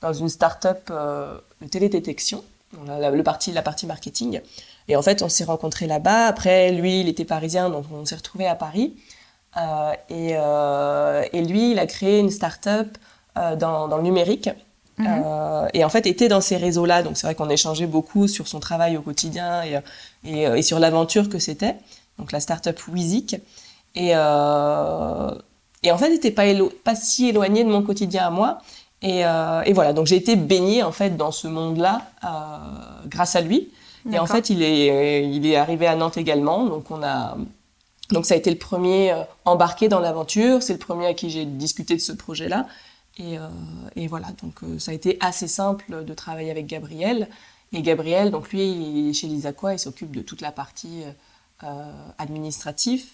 dans 0.01 0.11
une 0.11 0.27
start-up 0.27 0.89
euh, 0.91 1.37
de 1.61 1.67
télédétection, 1.67 2.43
la, 2.85 3.09
le 3.09 3.23
parti, 3.23 3.53
la 3.53 3.61
partie 3.61 3.85
marketing. 3.85 4.41
Et 4.89 4.97
en 4.97 5.01
fait, 5.01 5.23
on 5.23 5.29
s'est 5.29 5.45
rencontrés 5.45 5.87
là-bas. 5.87 6.25
Après, 6.25 6.73
lui, 6.73 6.99
il 6.99 7.07
était 7.07 7.25
parisien, 7.25 7.69
donc 7.69 7.85
on 7.93 8.03
s'est 8.03 8.15
retrouvés 8.15 8.47
à 8.47 8.55
Paris. 8.55 8.93
Euh, 9.55 9.93
et, 10.09 11.37
et, 11.37 11.41
lui, 11.43 11.71
il 11.71 11.79
a 11.79 11.87
créé 11.87 12.19
une 12.19 12.29
start-up 12.29 12.97
dans, 13.35 13.87
dans 13.87 13.97
le 13.97 14.03
numérique. 14.03 14.49
Mhm. 14.99 15.07
Euh, 15.07 15.67
et 15.73 15.83
en 15.83 15.89
fait, 15.89 16.05
était 16.05 16.27
dans 16.27 16.41
ces 16.41 16.57
réseaux-là. 16.57 17.03
Donc, 17.03 17.17
c'est 17.17 17.25
vrai 17.25 17.35
qu'on 17.35 17.49
échangeait 17.49 17.87
beaucoup 17.87 18.27
sur 18.27 18.47
son 18.47 18.59
travail 18.59 18.97
au 18.97 19.01
quotidien 19.01 19.63
et, 19.63 19.79
et, 20.25 20.43
et 20.43 20.61
sur 20.61 20.79
l'aventure 20.79 21.29
que 21.29 21.39
c'était. 21.39 21.77
Donc, 22.17 22.31
la 22.31 22.39
start-up 22.39 22.79
Wizik. 22.87 23.35
Et, 23.95 24.11
euh, 24.13 25.31
et 25.83 25.91
en 25.91 25.97
fait, 25.97 26.09
n'était 26.09 26.31
pas, 26.31 26.43
pas 26.83 26.95
si 26.95 27.29
éloigné 27.29 27.63
de 27.63 27.69
mon 27.69 27.81
quotidien 27.81 28.27
à 28.27 28.29
moi. 28.29 28.59
Et, 29.01 29.25
euh, 29.25 29.61
et 29.65 29.73
voilà, 29.73 29.93
donc 29.93 30.07
j'ai 30.07 30.17
été 30.17 30.35
baignée 30.35 30.83
en 30.83 30.91
fait 30.91 31.15
dans 31.15 31.31
ce 31.31 31.47
monde-là 31.47 32.01
euh, 32.23 32.27
grâce 33.07 33.35
à 33.35 33.41
lui. 33.41 33.69
Et 34.11 34.17
en 34.17 34.25
fait, 34.25 34.49
il 34.49 34.63
est, 34.63 35.29
il 35.29 35.45
est 35.45 35.55
arrivé 35.55 35.85
à 35.85 35.95
Nantes 35.95 36.17
également. 36.17 36.65
Donc, 36.65 36.89
on 36.89 37.03
a, 37.03 37.37
donc 38.11 38.25
ça 38.25 38.33
a 38.33 38.37
été 38.37 38.49
le 38.49 38.57
premier 38.57 39.11
euh, 39.11 39.21
embarqué 39.45 39.87
dans 39.87 39.99
l'aventure. 39.99 40.63
C'est 40.63 40.73
le 40.73 40.79
premier 40.79 41.05
à 41.05 41.13
qui 41.13 41.29
j'ai 41.29 41.45
discuté 41.45 41.95
de 41.95 42.01
ce 42.01 42.11
projet-là. 42.11 42.65
Et, 43.19 43.37
euh, 43.37 43.47
et, 43.95 44.07
voilà, 44.07 44.27
donc 44.41 44.63
euh, 44.63 44.79
ça 44.79 44.91
a 44.91 44.93
été 44.93 45.17
assez 45.19 45.47
simple 45.47 46.03
de 46.05 46.13
travailler 46.13 46.51
avec 46.51 46.65
Gabriel. 46.65 47.27
Et 47.73 47.81
Gabriel, 47.81 48.31
donc 48.31 48.51
lui, 48.51 48.61
il 48.61 49.09
est 49.09 49.13
chez 49.13 49.27
l'ISAQUA, 49.27 49.73
il 49.73 49.79
s'occupe 49.79 50.11
de 50.11 50.21
toute 50.21 50.41
la 50.41 50.51
partie 50.51 51.03
euh, 51.63 51.91
administrative, 52.17 53.05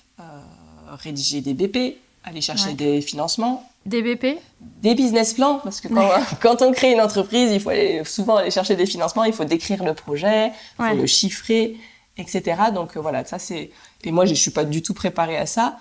rédiger 0.87 1.41
des 1.41 1.53
BP, 1.53 1.97
aller 2.23 2.39
chercher 2.39 2.73
des 2.73 3.01
financements. 3.01 3.69
Des 3.85 4.01
BP 4.01 4.39
Des 4.81 4.95
business 4.95 5.33
plans, 5.33 5.59
parce 5.61 5.81
que 5.81 5.89
quand, 5.89 6.09
quand, 6.41 6.61
on 6.61 6.71
crée 6.71 6.93
une 6.93 7.01
entreprise, 7.01 7.51
il 7.51 7.59
faut 7.59 7.71
aller, 7.71 8.03
souvent 8.05 8.37
aller 8.37 8.51
chercher 8.51 8.77
des 8.77 8.85
financements, 8.85 9.25
il 9.25 9.33
faut 9.33 9.43
décrire 9.43 9.83
le 9.83 9.93
projet, 9.93 10.51
il 10.79 10.85
faut 10.85 10.95
le 10.95 11.05
chiffrer, 11.05 11.75
etc. 12.17 12.55
Donc 12.73 12.95
voilà, 12.95 13.25
ça 13.25 13.39
c'est... 13.39 13.71
Et 14.05 14.11
moi, 14.11 14.25
je 14.25 14.31
ne 14.31 14.35
suis 14.35 14.51
pas 14.51 14.63
du 14.63 14.81
tout 14.81 14.93
préparée 14.93 15.37
à 15.37 15.47
ça. 15.47 15.79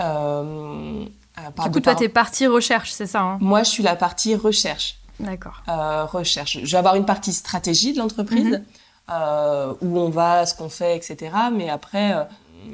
Euh, 0.00 1.04
euh, 1.38 1.62
du 1.64 1.70
coup, 1.70 1.80
toi, 1.80 1.94
tu 1.94 2.04
es 2.04 2.08
partie 2.08 2.46
recherche, 2.46 2.90
c'est 2.90 3.06
ça 3.06 3.20
hein 3.20 3.38
Moi, 3.40 3.62
je 3.62 3.70
suis 3.70 3.82
la 3.82 3.96
partie 3.96 4.34
recherche. 4.34 4.98
D'accord. 5.20 5.62
Euh, 5.68 6.04
recherche. 6.04 6.58
Je 6.62 6.70
vais 6.70 6.78
avoir 6.78 6.94
une 6.94 7.06
partie 7.06 7.32
stratégie 7.32 7.92
de 7.92 7.98
l'entreprise, 7.98 8.52
mhm. 8.52 8.64
euh, 9.10 9.74
où 9.80 9.98
on 9.98 10.10
va, 10.10 10.46
ce 10.46 10.54
qu'on 10.54 10.68
fait, 10.68 10.96
etc. 10.96 11.32
Mais 11.52 11.68
après, 11.68 12.14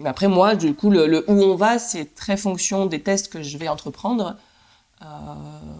après 0.04 0.28
moi, 0.28 0.54
du 0.54 0.74
coup, 0.74 0.90
le, 0.90 1.06
le 1.06 1.24
où 1.30 1.42
on 1.42 1.56
va, 1.56 1.78
c'est 1.78 2.14
très 2.14 2.36
fonction 2.36 2.86
des 2.86 3.00
tests 3.00 3.32
que 3.32 3.42
je 3.42 3.56
vais 3.58 3.68
entreprendre. 3.68 4.36
Euh, 5.02 5.06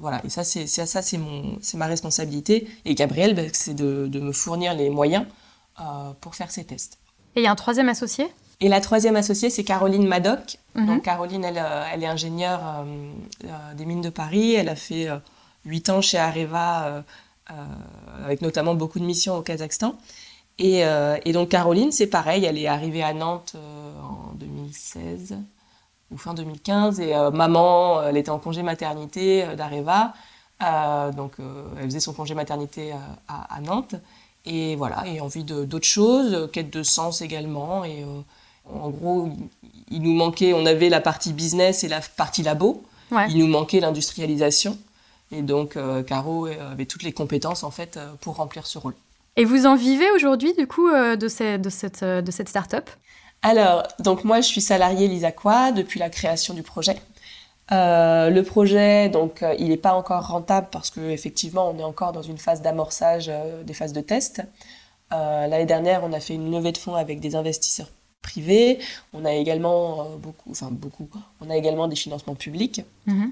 voilà, 0.01 0.21
et 0.25 0.29
ça, 0.29 0.45
c'est 0.45 0.67
ça, 0.67 1.03
c'est 1.03 1.19
mon, 1.19 1.59
c'est 1.61 1.77
ma 1.77 1.87
responsabilité. 1.87 2.69
Et 2.85 2.95
Gabriel, 2.95 3.35
ben, 3.35 3.51
c'est 3.53 3.75
de, 3.75 4.07
de, 4.07 4.21
me 4.21 4.33
fournir 4.33 4.75
les 4.75 4.91
moyens 4.91 5.27
pour 6.21 6.35
faire 6.35 6.51
ces 6.51 6.65
tests. 6.65 6.99
Et 7.35 7.41
il 7.41 7.45
y 7.45 7.47
a 7.47 7.51
un 7.51 7.57
troisième 7.57 7.89
associé? 7.89 8.33
Et 8.61 8.69
la 8.69 8.81
troisième 8.81 9.17
associée, 9.17 9.51
c'est 9.51 9.65
Caroline 9.65 10.07
Madoc. 10.07 10.59
Mhm. 10.75 10.87
Donc 10.87 11.03
Caroline, 11.03 11.45
elle, 11.45 11.59
euh, 11.59 11.85
elle, 11.93 12.03
est 12.03 12.07
ingénieure 12.07 12.61
euh, 12.63 12.85
euh, 13.45 13.75
des 13.75 13.85
mines 13.85 14.01
de 14.01 14.11
Paris. 14.11 14.55
Elle 14.55 14.69
a 14.69 14.77
fait 14.77 15.09
huit 15.65 15.89
ans 15.89 16.01
chez 16.01 16.19
Areva, 16.19 17.05
avec 18.25 18.43
notamment 18.43 18.75
beaucoup 18.75 18.99
de 18.99 19.05
missions 19.05 19.37
au 19.37 19.43
Kazakhstan. 19.43 19.97
Et, 20.59 20.83
et 21.25 21.33
donc 21.33 21.49
Caroline, 21.49 21.91
c'est 21.91 22.07
pareil, 22.07 22.45
elle 22.45 22.59
est 22.59 22.69
arrivée 22.69 23.03
à 23.03 23.13
Nantes 23.13 23.57
en 24.03 24.35
2016. 24.35 25.39
ou 26.11 26.19
fin 26.19 26.35
2015. 26.35 27.01
Et 27.01 27.15
maman, 27.33 28.03
elle 28.03 28.17
était 28.17 28.31
en 28.31 28.39
congé 28.39 28.63
maternité 28.63 29.47
d'Areva. 29.57 30.13
donc, 31.17 31.33
elle 31.79 31.85
faisait 31.87 32.01
son 32.01 32.13
congé 32.13 32.35
maternité 32.35 32.95
à, 33.29 33.61
Nantes. 33.63 33.97
Et 34.45 34.77
voilà, 34.77 35.07
et 35.07 35.21
envie 35.21 35.45
d'autres 35.45 35.87
choses, 35.87 36.51
quête 36.53 36.71
de 36.71 36.83
sens 36.83 37.23
également. 37.23 37.85
Et 37.85 38.05
en 38.73 38.91
gros, 38.91 39.31
il 39.91 40.03
nous 40.03 40.15
manquait, 40.15 40.53
on 40.55 40.67
avait 40.67 40.89
la 40.89 41.01
partie 41.01 41.33
business 41.33 41.85
et 41.85 41.89
la 41.89 42.01
partie 42.01 42.43
labo. 42.43 42.83
Il 43.29 43.39
nous 43.39 43.47
manquait 43.47 43.81
l'industrialisation. 43.81 44.77
Et 45.31 45.43
donc, 45.43 45.77
Caro 46.07 46.47
avait 46.47 46.87
toutes 46.87 47.03
les 47.03 47.13
compétences 47.13 47.63
en 47.63 47.71
fait 47.71 47.99
pour 48.21 48.37
remplir 48.37 48.67
ce 48.67 48.79
rôle. 48.79 48.95
Et 49.37 49.45
vous 49.45 49.67
en 49.67 49.77
vivez 49.77 50.11
aujourd'hui, 50.13 50.53
du 50.55 50.67
coup, 50.67 50.91
de, 50.91 51.17
de 51.17 51.69
cette, 51.71 52.05
de 52.05 52.31
cette 52.31 52.49
start-up? 52.49 52.91
Alors, 53.43 53.83
donc 53.99 54.25
moi, 54.25 54.41
je 54.41 54.47
suis 54.47 54.63
salariée 54.63 55.07
Lisaqua 55.07 55.71
depuis 55.73 56.01
la 56.01 56.09
création 56.09 56.55
du 56.55 56.63
projet. 56.63 56.97
Euh, 57.73 58.31
le 58.31 58.43
projet, 58.43 59.09
donc, 59.09 59.43
euh, 59.43 59.55
il 59.59 59.69
n'est 59.69 59.77
pas 59.77 59.95
encore 59.95 60.29
rentable 60.29 60.69
parce 60.71 60.91
que 60.91 61.01
effectivement, 61.11 61.71
on 61.71 61.79
est 61.79 61.85
encore 61.85 62.13
dans 62.13 62.23
une 62.23 62.39
phase 62.39 62.61
d'amorçage 62.63 63.27
euh, 63.29 63.63
des 63.63 63.75
phases 63.75 63.93
de 63.93 64.01
test. 64.01 64.43
L'année 65.11 65.65
dernière, 65.65 66.03
on 66.03 66.13
a 66.13 66.19
fait 66.19 66.35
une 66.35 66.51
levée 66.51 66.73
de 66.73 66.79
fonds 66.79 66.97
avec 66.97 67.21
des 67.21 67.37
investisseurs 67.37 67.87
privés. 68.25 68.81
On 69.13 69.25
a 69.25 69.33
également 69.33 70.17
beaucoup, 70.21 70.51
enfin 70.51 70.69
beaucoup, 70.73 71.09
on 71.41 71.49
a 71.51 71.57
également 71.57 71.87
des 71.87 71.97
financements 71.97 72.35
publics. 72.35 72.83
Mhm. 73.07 73.31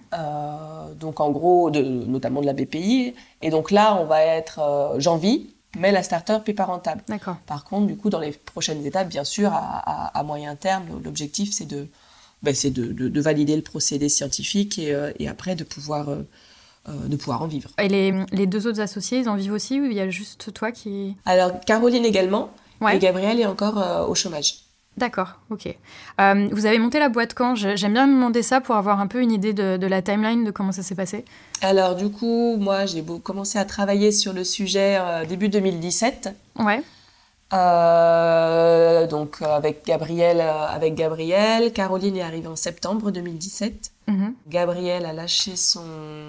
donc 1.01 1.21
en 1.21 1.31
gros, 1.31 1.71
de, 1.71 1.83
notamment 1.83 2.41
de 2.41 2.47
la 2.47 2.53
BPI. 2.53 3.15
Et 3.41 3.51
donc 3.51 3.71
là, 3.71 3.99
on 4.01 4.05
va 4.05 4.23
être, 4.23 4.95
j'en 4.99 5.17
vis, 5.17 5.49
mais 5.79 5.93
la 5.93 6.03
startup 6.03 6.47
n'est 6.47 6.55
pas 6.55 6.65
rentable. 6.65 7.03
D'accord. 7.09 7.37
Par 7.47 7.65
contre, 7.65 7.87
du 7.87 7.97
coup, 7.97 8.11
dans 8.11 8.21
les 8.21 8.33
prochaines 8.33 8.85
étapes, 8.85 9.09
bien 9.09 9.25
sûr, 9.25 9.51
à, 9.53 10.23
moyen 10.25 10.55
terme, 10.55 10.85
l'objectif, 11.03 11.53
c'est 11.53 11.65
de, 11.65 11.89
ben, 12.43 12.55
de, 12.55 13.09
de, 13.09 13.21
valider 13.21 13.57
le 13.57 13.63
procédé 13.63 14.09
scientifique 14.09 14.79
et, 14.79 14.95
euh, 14.95 15.13
et 15.19 15.29
après 15.29 15.55
de 15.55 15.65
pouvoir, 15.65 16.11
euh, 16.11 16.27
euh, 16.89 16.93
de 17.07 17.17
pouvoir 17.17 17.43
en 17.43 17.47
vivre. 17.47 17.71
Et 17.79 17.89
les, 17.89 18.13
les, 18.33 18.47
deux 18.47 18.67
autres 18.67 18.81
associés, 18.81 19.21
ils 19.21 19.29
en 19.29 19.37
vivent 19.37 19.53
aussi 19.53 19.81
ou 19.81 19.85
il 19.85 19.95
y 19.95 20.01
a 20.01 20.11
juste 20.11 20.53
toi 20.53 20.73
qui... 20.73 21.17
Alors, 21.25 21.59
Caroline 21.61 22.05
également, 22.05 22.51
et 22.93 22.99
Gabriel 22.99 23.41
est 23.41 23.47
encore 23.47 24.09
au 24.09 24.15
chômage. 24.15 24.62
D'accord, 24.99 25.39
ok. 25.51 25.75
Euh, 26.21 26.49
vous 26.53 26.67
avez 26.67 26.79
monté 26.79 26.99
la 26.99 27.09
boîte 27.09 27.33
quand? 27.33 27.55
J'aime 27.55 27.95
bien 27.95 28.07
me 28.07 28.15
demander 28.15 28.43
ça 28.43 28.61
pour 28.61 28.77
avoir 28.77 29.01
un 29.01 29.07
peu 29.07 29.23
une 29.23 29.33
idée 29.33 29.55
de, 29.55 29.87
la 29.87 30.03
timeline 30.03 30.45
de 30.45 30.51
comment 30.51 30.73
ça 30.73 30.83
s'est 30.83 30.95
passé. 30.95 31.25
Alors 31.63 31.95
du 31.95 32.11
coup, 32.11 32.57
moi 32.59 32.85
j'ai 32.85 33.03
commencé 33.23 33.59
à 33.59 33.65
travailler 33.65 34.13
sur 34.13 34.33
le 34.35 34.45
sujet 34.45 34.99
euh, 35.01 35.25
début 35.25 35.49
2017. 35.49 36.35
Ouais. 36.59 36.83
Euh, 37.55 39.07
donc 39.07 39.41
avec 39.41 39.87
Gabriel, 39.87 40.41
avec 40.41 40.95
Gabriel, 40.95 41.73
Caroline 41.73 42.17
est 42.17 42.23
arrivée 42.23 42.49
en 42.49 42.57
septembre 42.57 43.11
2017. 43.11 43.92
Mhm. 44.09 44.35
Gabriel 44.49 45.07
a 45.07 45.13
lâché 45.13 45.55
son, 45.57 45.85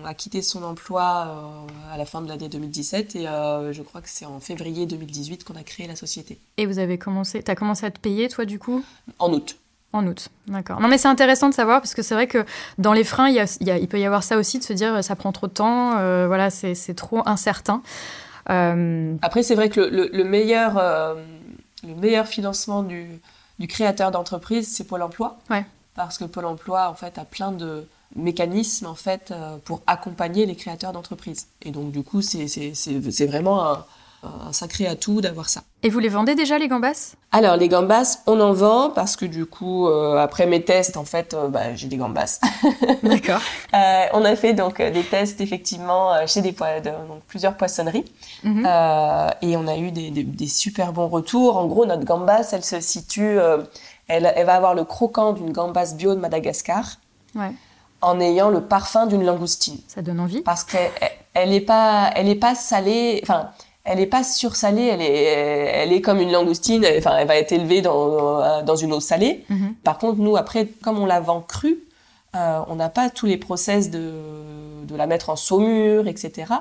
a 0.05 0.13
quitté 0.13 0.41
son 0.41 0.63
emploi 0.63 1.27
euh, 1.27 1.93
à 1.93 1.97
la 1.97 2.05
fin 2.05 2.21
de 2.21 2.29
l'année 2.29 2.49
2017 2.49 3.15
et 3.15 3.27
euh, 3.27 3.73
je 3.73 3.81
crois 3.81 4.01
que 4.01 4.09
c'est 4.09 4.25
en 4.25 4.39
février 4.39 4.85
2018 4.85 5.43
qu'on 5.43 5.55
a 5.55 5.63
créé 5.63 5.87
la 5.87 5.95
société. 5.95 6.39
Et 6.57 6.65
vous 6.65 6.79
avez 6.79 6.97
commencé, 6.97 7.41
t'as 7.41 7.55
commencé 7.55 7.85
à 7.85 7.91
te 7.91 7.99
payer 7.99 8.29
toi 8.29 8.45
du 8.45 8.59
coup? 8.59 8.83
En 9.17 9.33
août. 9.33 9.57
En 9.91 10.05
août, 10.07 10.29
d'accord. 10.47 10.79
Non 10.79 10.87
mais 10.87 10.97
c'est 10.97 11.07
intéressant 11.07 11.49
de 11.49 11.53
savoir 11.53 11.81
parce 11.81 11.93
que 11.95 12.01
c'est 12.01 12.15
vrai 12.15 12.27
que 12.27 12.45
dans 12.77 12.93
les 12.93 13.03
freins, 13.03 13.29
il, 13.29 13.35
y 13.35 13.39
a, 13.39 13.77
il, 13.77 13.87
peut 13.87 13.99
y 13.99 14.05
avoir 14.05 14.23
ça 14.23 14.37
aussi 14.37 14.59
de 14.59 14.63
se 14.63 14.73
dire 14.73 15.03
ça 15.03 15.15
prend 15.15 15.31
trop 15.31 15.47
de 15.47 15.53
temps, 15.53 15.97
euh, 15.97 16.25
voilà, 16.27 16.49
c'est 16.49 16.95
trop 16.95 17.27
incertain. 17.27 17.81
Après 18.47 19.41
c'est 19.41 19.55
vrai 19.55 19.69
que 19.69 19.81
le, 19.81 20.09
le 20.11 20.23
meilleur, 20.23 20.75
le 21.83 21.95
meilleur 21.95 22.27
financement 22.27 22.83
du, 22.83 23.07
du 23.57 23.67
créateur 23.67 24.11
d'entreprise, 24.11 24.67
c'est 24.67 24.83
Pôle 24.83 25.01
Emploi. 25.01 25.37
Ouais 25.49 25.65
parce 25.95 26.17
que 26.17 26.25
Pôle 26.25 26.45
Emploi 26.45 26.89
en 26.89 26.95
fait 26.95 27.17
a 27.17 27.25
plein 27.25 27.51
de 27.51 27.87
mécanismes 28.15 28.87
en 28.87 28.95
fait 28.95 29.31
euh, 29.31 29.57
pour 29.63 29.81
accompagner 29.87 30.45
les 30.45 30.55
créateurs 30.55 30.93
d'entreprises. 30.93 31.47
Et 31.61 31.71
donc 31.71 31.91
du 31.91 32.03
coup 32.03 32.21
c'est 32.21 33.25
vraiment 33.25 33.65
un, 33.65 33.85
un 34.23 34.53
sacré 34.53 34.87
atout 34.87 35.21
d'avoir 35.21 35.49
ça. 35.49 35.63
Et 35.81 35.89
vous 35.89 35.99
les 35.99 36.07
vendez 36.07 36.33
déjà 36.33 36.57
les 36.57 36.69
gambas? 36.69 37.15
Alors 37.31 37.57
les 37.57 37.67
gambas, 37.67 38.19
on 38.25 38.39
en 38.39 38.53
vend 38.53 38.89
parce 38.89 39.17
que 39.17 39.25
du 39.25 39.45
coup 39.45 39.87
euh, 39.87 40.17
après 40.17 40.45
mes 40.45 40.63
tests 40.63 40.95
en 40.95 41.03
fait 41.03 41.33
euh, 41.33 41.47
bah, 41.47 41.75
j'ai 41.75 41.87
des 41.87 41.97
gambas. 41.97 42.39
D'accord. 43.03 43.41
on 44.13 44.23
a 44.23 44.35
fait 44.35 44.53
donc 44.53 44.77
des 44.77 45.03
tests 45.03 45.41
effectivement 45.41 46.25
chez 46.27 46.41
des 46.41 46.51
donc, 46.51 47.21
plusieurs 47.27 47.57
poissonneries 47.57 48.05
mhm. 48.43 48.65
et 49.41 49.57
on 49.57 49.67
a 49.67 49.77
eu 49.77 49.91
des, 49.91 50.11
des, 50.11 50.23
des, 50.23 50.47
super 50.47 50.93
bons 50.93 51.07
retours. 51.07 51.57
En 51.57 51.65
gros 51.65 51.85
notre 51.85 52.05
gambas 52.05 52.49
elle 52.53 52.63
se 52.63 52.79
situe 52.79 53.37
elle, 54.07 54.23
va 54.45 54.55
avoir 54.55 54.75
le 54.75 54.83
croquant 54.83 55.33
d'une 55.33 55.51
gambasse 55.51 55.95
bio 55.95 56.15
de 56.15 56.19
Madagascar. 56.19 56.97
En 58.01 58.19
ayant 58.19 58.49
le 58.49 58.61
parfum 58.61 59.05
d'une 59.05 59.23
langoustine. 59.23 59.77
Ça 59.87 60.01
donne 60.01 60.19
envie. 60.19 60.41
Parce 60.41 60.63
qu'elle 60.65 60.91
elle 61.33 61.49
n'est 61.51 61.61
pas, 61.61 62.11
elle 62.15 62.27
est 62.27 62.35
pas 62.35 62.53
salée. 62.53 63.21
Enfin, 63.23 63.49
elle 63.85 63.99
n'est 63.99 64.07
pas 64.07 64.23
sursalée. 64.23 64.87
Elle 64.87 65.01
est, 65.01 65.23
elle 65.23 65.93
est 65.93 66.01
comme 66.01 66.19
une 66.19 66.31
langoustine. 66.31 66.85
Enfin, 66.97 67.17
elle 67.17 67.27
va 67.27 67.37
être 67.37 67.53
élevée 67.53 67.81
dans, 67.81 68.61
dans 68.63 68.75
une 68.75 68.91
eau 68.91 68.99
salée. 68.99 69.45
Mhm. 69.49 69.75
Par 69.83 69.97
contre, 69.99 70.19
nous 70.19 70.35
après, 70.35 70.67
comme 70.83 70.99
on 70.99 71.05
la 71.05 71.21
vend 71.21 71.41
crue, 71.41 71.79
euh, 72.35 72.59
on 72.67 72.75
n'a 72.75 72.89
pas 72.89 73.09
tous 73.09 73.27
les 73.27 73.37
process 73.37 73.91
de, 73.91 74.11
de 74.83 74.95
la 74.95 75.07
mettre 75.07 75.29
en 75.29 75.35
saumure, 75.35 76.07
etc. 76.07 76.51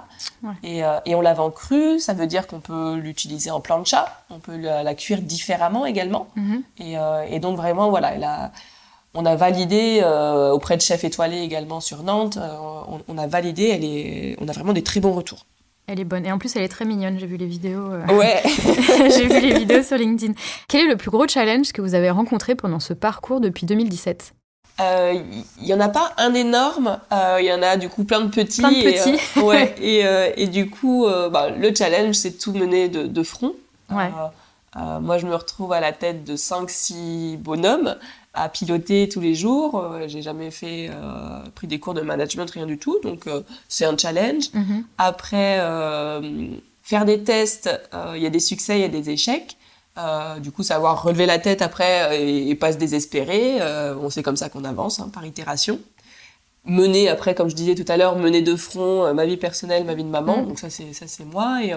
Et, 0.63 0.85
euh, 0.85 0.99
et, 1.07 1.15
on 1.15 1.21
la 1.21 1.35
vend 1.35 1.51
crue, 1.51 1.99
ça 1.99 2.15
veut 2.15 2.27
dire 2.27 2.47
qu'on 2.47 2.61
peut 2.61 2.95
l'utiliser 2.97 3.51
en 3.51 3.61
plancha, 3.61 4.23
on 4.31 4.39
peut 4.39 4.57
la, 4.57 4.95
cuire 4.95 5.23
différemment 5.23 5.87
également. 5.87 6.29
Mhm. 6.37 6.63
et, 6.79 6.99
euh, 6.99 7.25
et, 7.29 7.41
donc 7.41 7.57
vraiment, 7.57 7.91
voilà, 7.91 8.51
on 9.15 9.27
a 9.27 9.37
validé 9.37 10.03
auprès 10.53 10.77
de 10.77 10.83
chefs 10.83 11.05
étoilés 11.05 11.41
également 11.41 11.81
sur 11.81 12.03
Nantes, 12.03 12.39
on, 12.39 13.01
on, 13.07 13.19
a 13.19 13.27
validé, 13.27 13.69
elle 13.69 13.85
est, 13.85 14.37
on 14.41 14.49
a 14.49 14.53
vraiment 14.53 14.73
des 14.73 14.83
très 14.83 15.01
bons 15.01 15.13
retours. 15.13 15.47
Elle 15.89 15.99
est 15.99 16.05
bonne. 16.05 16.25
Et 16.25 16.33
en 16.33 16.39
plus, 16.39 16.55
elle 16.55 16.63
est 16.63 16.69
très 16.69 16.85
mignonne. 16.85 17.19
J'ai 17.19 17.27
vu 17.27 17.37
les 17.37 17.47
vidéos. 17.47 17.89
Ouais. 18.09 18.41
J'ai 18.45 19.27
vu 19.27 19.41
les 19.41 19.59
vidéos 19.59 19.83
sur 19.83 19.99
LinkedIn. 19.99 20.33
Quel 20.69 20.87
est 20.87 20.89
le 20.89 20.97
plus 20.97 21.11
gros 21.11 21.27
challenge 21.27 21.73
que 21.73 21.83
vous 21.83 21.95
avez 21.95 22.09
rencontré 22.09 22.55
pendant 22.55 22.79
ce 22.79 22.95
parcours 22.95 23.41
depuis 23.41 23.67
2017 23.67 24.33
il 24.79 24.85
euh, 24.85 25.15
y 25.61 25.75
en 25.75 25.81
a 25.81 25.89
pas 25.89 26.13
un 26.17 26.33
énorme, 26.35 26.99
il 27.11 27.17
euh, 27.17 27.41
y 27.43 27.53
en 27.53 27.63
a 27.63 27.77
du 27.77 27.89
coup 27.89 28.05
plein 28.05 28.23
de 28.23 28.29
petits. 28.29 28.63
Plein 28.63 28.71
de 28.71 28.83
petits. 28.83 29.19
Et, 29.37 29.39
euh, 29.39 29.43
ouais, 29.43 29.75
et, 30.37 30.43
et, 30.43 30.47
du 30.47 30.71
coup, 30.71 31.07
bah, 31.31 31.51
le 31.51 31.75
challenge, 31.75 32.15
c'est 32.15 32.39
tout 32.39 32.53
mener 32.53 32.89
de, 32.89 33.07
de 33.07 33.23
front. 33.23 33.55
Ouais. 33.91 34.11
moi, 35.01 35.19
je 35.19 35.27
me 35.27 35.35
retrouve 35.35 35.73
à 35.73 35.81
la 35.81 35.93
tête 35.93 36.25
de 36.25 36.37
5-6 36.37 37.37
bonhommes 37.37 37.97
à 38.35 38.49
piloter 38.49 39.09
tous 39.11 39.21
les 39.21 39.35
jours. 39.35 39.85
J'ai 40.07 40.23
jamais 40.23 40.51
fait 40.51 40.91
pris 41.55 41.67
des 41.67 41.79
cours 41.79 41.95
de 41.95 42.01
management, 42.01 42.51
rien 42.51 42.67
du 42.67 42.79
tout, 42.79 42.99
donc 43.03 43.27
c'est 43.69 43.85
un 43.85 43.97
challenge. 43.97 44.45
Mm-hmm. 44.55 44.85
Après, 44.97 45.59
faire 46.83 47.05
des 47.05 47.23
tests, 47.23 47.71
il 48.15 48.23
y 48.23 48.27
a 48.27 48.31
des 48.31 48.41
succès, 48.41 48.79
il 48.79 48.83
y 48.83 48.85
a 48.85 48.89
des 48.89 49.11
échecs. 49.11 49.57
Euh, 49.99 50.39
du 50.39 50.51
coup, 50.53 50.63
savoir 50.63 51.03
relever 51.03 51.27
la 51.27 51.39
tête 51.39 51.61
après 51.61 52.19
euh, 52.19 52.49
et, 52.49 52.55
pas 52.55 52.73
se 52.73 52.79
désespérer. 52.79 53.61
Euh, 53.61 53.95
on 54.01 54.09
sait 54.09 54.23
comme 54.23 54.37
ça 54.37 54.49
qu'on 54.49 54.65
avance 54.65 55.01
hein, 55.01 55.11
par 55.13 55.27
itération. 55.27 55.79
Mener 56.65 57.11
après, 57.11 57.35
comme 57.35 57.51
je 57.51 57.55
disais 57.55 57.75
tout 57.75 57.85
à 57.89 57.99
l'heure, 57.99 58.17
mener 58.17 58.41
de 58.41 58.57
front 58.57 59.05
euh, 59.05 59.13
ma 59.13 59.27
vie 59.27 59.37
personnelle, 59.37 59.85
ma 59.85 59.93
vie 59.93 60.05
de 60.05 60.09
maman. 60.09 60.43
Mm. 60.43 60.49
Donc 60.49 60.59
ça, 60.59 60.71
c'est 60.71 60.95
ça, 60.95 61.07
c'est 61.07 61.27
moi. 61.27 61.63
Et, 61.63 61.77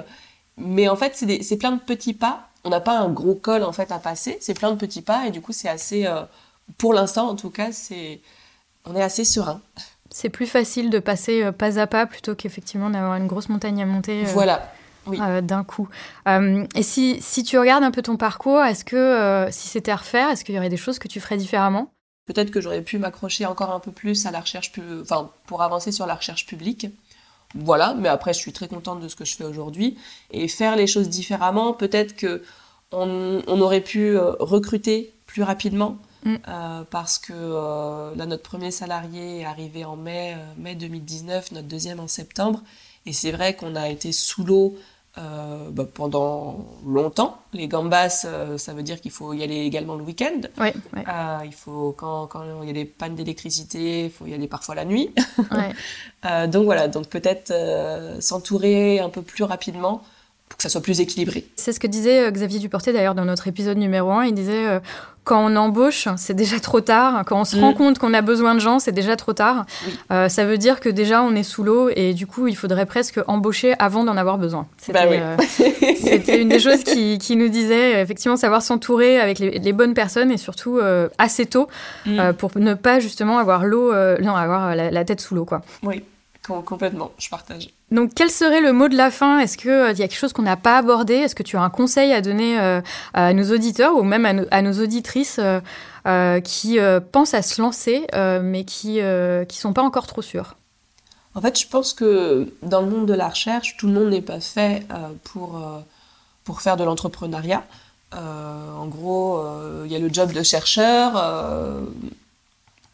mais 0.58 0.88
en 0.88 0.96
fait, 0.96 1.14
c'est 1.16 1.58
plein 1.58 1.74
de 1.74 1.82
petits 1.82 2.14
pas. 2.14 2.48
On 2.64 2.70
n'a 2.70 2.80
pas 2.80 2.98
un 2.98 3.10
gros 3.10 3.36
col 3.36 3.64
en 3.64 3.74
fait 3.74 3.92
à 3.92 4.00
passer. 4.00 4.38
C'est 4.40 4.54
plein 4.54 4.72
de 4.72 4.78
petits 4.78 5.02
pas 5.02 5.28
et 5.28 5.32
du 5.32 5.42
coup, 5.42 5.52
c'est 5.52 5.70
assez. 5.70 6.08
pour 6.78 6.94
l'instant, 6.94 7.28
en 7.28 7.36
tout 7.36 7.50
cas, 7.50 7.74
c'est 7.74 8.22
on 8.86 8.96
est 8.96 9.02
assez 9.02 9.26
serein. 9.26 9.60
C'est 10.10 10.30
plus 10.30 10.46
facile 10.46 10.90
de 10.90 11.00
passer 11.00 11.52
pas 11.52 11.80
à 11.80 11.88
pas 11.88 12.06
plutôt 12.06 12.34
qu'effectivement 12.34 12.90
d'avoir 12.90 13.16
une 13.16 13.28
grosse 13.28 13.50
montagne 13.50 13.82
à 13.84 13.86
monter. 13.86 14.24
Voilà. 14.24 14.72
Euh, 15.08 15.42
d'un 15.42 15.64
coup. 15.64 15.88
Euh, 16.28 16.66
et 16.76 16.84
si, 16.84 17.22
si, 17.22 17.44
tu 17.44 17.58
regardes 17.60 17.84
un 17.84 17.92
peu 17.92 18.02
ton 18.02 18.18
parcours, 18.18 18.62
est-ce 18.64 18.84
que 18.86 18.96
euh, 18.96 19.52
si 19.52 19.68
c'était 19.68 19.92
à 19.92 19.98
refaire, 19.98 20.30
est-ce 20.30 20.44
qu'il 20.44 20.56
y 20.56 20.58
aurait 20.58 20.70
des 20.70 20.78
choses 20.78 21.00
que 21.00 21.08
tu 21.08 21.20
ferais 21.20 21.38
différemment? 21.38 21.92
Peut-être 22.26 22.50
que 22.50 22.60
j'aurais 22.60 22.82
pu 22.82 22.98
m'accrocher 22.98 23.46
encore 23.46 23.72
un 23.72 23.80
peu 23.80 23.92
plus 23.92 24.26
à 24.26 24.32
la 24.32 24.40
recherche, 24.40 24.72
enfin 25.02 25.30
pour 25.46 25.62
avancer 25.62 25.92
sur 25.92 26.08
la 26.08 26.16
recherche 26.16 26.48
publique. 26.48 26.88
Voilà, 27.54 27.94
mais 27.94 28.10
après 28.10 28.34
je 28.34 28.40
suis 28.40 28.52
très 28.52 28.68
contente 28.68 29.00
de 29.00 29.08
ce 29.08 29.16
que 29.16 29.26
je 29.26 29.36
fais 29.36 29.44
aujourd'hui 29.44 29.98
et 30.32 30.48
faire 30.48 30.76
les 30.76 30.88
choses 30.88 31.08
différemment. 31.08 31.74
Peut-être 31.74 32.16
que 32.16 32.42
on, 32.92 33.42
aurait 33.48 33.82
pu 33.82 34.18
recruter 34.18 35.14
plus 35.28 35.44
rapidement. 35.44 35.98
Mm. 36.24 36.38
parce 36.90 37.20
que 37.20 37.34
là, 38.18 38.26
notre 38.26 38.42
premier 38.42 38.72
salarié 38.72 39.42
est 39.42 39.46
arrivé 39.46 39.86
en 39.86 39.96
mai, 39.96 40.36
mai 40.58 40.74
2019, 40.74 41.52
notre 41.52 41.68
deuxième 41.68 42.00
en 42.00 42.08
septembre. 42.08 42.64
Et 43.06 43.14
c'est 43.14 43.32
vrai 43.32 43.56
qu'on 43.56 43.76
a 43.76 43.90
été 43.90 44.12
sous 44.12 44.44
l'eau 44.44 44.76
euh, 45.18 45.70
bah, 45.72 45.86
pendant 45.92 46.66
longtemps. 46.86 47.40
Les 47.54 47.70
gambas, 47.70 48.26
euh, 48.26 48.58
ça 48.58 48.74
veut 48.74 48.84
dire 48.84 49.00
qu'il 49.00 49.12
faut 49.12 49.34
y 49.34 49.44
aller 49.44 49.60
également 49.62 49.96
le 49.96 50.04
week-end. 50.04 50.42
Ouais, 50.60 50.74
euh, 50.98 51.38
il 51.46 51.54
faut 51.54 51.96
quand, 51.98 52.28
quand 52.28 52.44
il 52.64 52.68
y 52.68 52.70
a 52.70 52.74
des 52.74 52.84
pannes 52.84 53.16
d'électricité, 53.16 54.06
il 54.06 54.12
faut 54.12 54.26
y 54.26 54.34
aller 54.34 54.48
parfois 54.48 54.76
la 54.76 54.84
nuit. 54.84 55.14
Ouais. 55.52 56.48
donc 56.48 56.66
voilà, 56.66 56.90
donc 56.90 57.08
peut-être 57.08 57.54
s'entourer 58.20 59.00
un 59.00 59.10
peu 59.10 59.22
plus 59.22 59.46
rapidement 59.46 60.04
pour 60.50 60.58
que 60.58 60.64
ça 60.64 60.70
soit 60.70 60.82
plus 60.82 61.00
équilibré. 61.00 61.46
C'est 61.56 61.72
ce 61.72 61.80
que 61.80 61.88
disait 61.88 62.30
Xavier 62.32 62.60
Duporté 62.60 62.92
d'ailleurs 62.92 63.16
dans 63.16 63.26
notre 63.26 63.48
épisode 63.48 63.78
numéro 63.78 64.12
1. 64.12 64.26
Il 64.26 64.34
disait 64.34 64.82
quand 65.25 65.44
on 65.44 65.55
embauche, 65.55 66.08
c'est 66.17 66.36
déjà 66.36 66.60
trop 66.60 66.82
tard. 66.82 67.24
Quand 67.25 67.41
on 67.41 67.46
se 67.46 67.60
rend 67.60 67.72
mm. 67.72 67.75
compte 67.75 68.00
qu'on 68.00 68.13
a 68.13 68.22
besoin 68.22 68.53
de 68.53 68.60
gens, 68.60 68.77
c'est 68.77 68.91
déjà 68.91 69.15
trop 69.15 69.34
tard. 69.34 69.65
Euh, 70.12 70.29
ça 70.29 70.46
veut 70.46 70.60
dire 70.60 70.79
que 70.79 70.88
déjà 70.88 71.24
on 71.24 71.36
est 71.36 71.44
sous 71.44 71.63
l'eau 71.63 71.89
et 71.94 72.13
du 72.13 72.27
coup 72.27 72.48
il 72.48 72.55
faudrait 72.55 72.86
presque 72.86 73.20
embaucher 73.25 73.74
avant 73.79 74.03
d'en 74.03 74.17
avoir 74.17 74.38
besoin. 74.38 74.67
Bah 74.94 75.01
c'était 75.98 76.39
une 76.39 76.50
des 76.50 76.60
choses 76.60 76.84
qui, 76.84 77.36
nous 77.36 77.50
disait 77.50 78.01
effectivement 78.01 78.38
savoir 78.38 78.62
s'entourer 78.62 79.20
avec 79.20 79.39
les, 79.39 79.74
bonnes 79.74 79.96
personnes 79.96 80.32
et 80.32 80.38
surtout 80.38 80.79
assez 81.17 81.48
tôt 81.48 81.67
mm. 82.05 82.34
pour 82.38 82.51
ne 82.55 82.75
pas 82.75 83.00
justement 83.00 83.39
avoir 83.39 83.65
l'eau, 83.65 83.91
non 84.22 84.36
avoir 84.36 84.75
la, 84.75 84.91
la, 84.91 85.05
tête 85.05 85.22
sous 85.22 85.34
l'eau 85.34 85.46
quoi. 85.46 85.62
Oui. 85.84 86.03
Complètement, 86.46 87.12
je 87.18 87.30
partage. 87.30 87.70
Donc, 87.92 88.12
quel 88.16 88.30
serait 88.30 88.62
le 88.62 88.72
mot 88.72 88.88
de 88.88 88.96
la 88.96 89.10
fin? 89.10 89.40
Est-ce 89.40 89.58
qu'il 89.58 89.72
euh, 89.72 89.94
y 89.94 90.04
a 90.04 90.08
quelque 90.08 90.18
chose 90.18 90.34
qu'on 90.34 90.44
n'a 90.44 90.58
pas 90.58 90.78
abordé? 90.78 91.16
Est-ce 91.16 91.36
que 91.36 91.44
tu 91.44 91.58
as 91.58 91.62
un 91.62 91.70
conseil 91.70 92.14
à 92.14 92.22
donner 92.22 92.60
euh, 92.60 92.82
à 93.14 93.34
nos 93.34 93.52
auditeurs 93.52 93.96
ou 93.96 94.04
même 94.04 94.48
à, 94.52 94.62
nos 94.62 94.74
auditrices 94.74 95.40
euh, 95.40 96.40
qui 96.42 96.78
pensent 97.12 97.34
à 97.34 97.42
se 97.42 97.62
lancer, 97.62 98.06
mais 98.44 98.64
qui 98.64 99.00
ne 99.00 99.46
sont 99.50 99.74
pas 99.74 99.82
encore 99.82 100.08
trop 100.08 100.22
sûrs 100.22 100.56
En 101.34 101.42
fait, 101.42 101.60
je 101.60 101.68
pense 101.68 101.94
que 101.94 102.54
dans 102.62 102.82
le 102.82 102.90
monde 102.90 103.08
de 103.08 103.14
la 103.14 103.30
recherche, 103.30 103.78
tout 103.78 103.88
le 103.88 103.94
monde 103.94 104.10
n'est 104.10 104.22
pas 104.22 104.40
fait 104.40 104.86
pour, 105.24 105.60
pour 106.44 106.62
faire 106.62 106.78
de 106.78 106.84
l'entrepreneuriat. 106.84 107.64
en 108.14 108.86
gros, 108.86 109.44
il 109.86 109.92
y 109.92 109.96
a 109.96 110.00
le 110.00 110.14
job 110.14 110.32
de 110.32 110.44
chercheur 110.44 111.14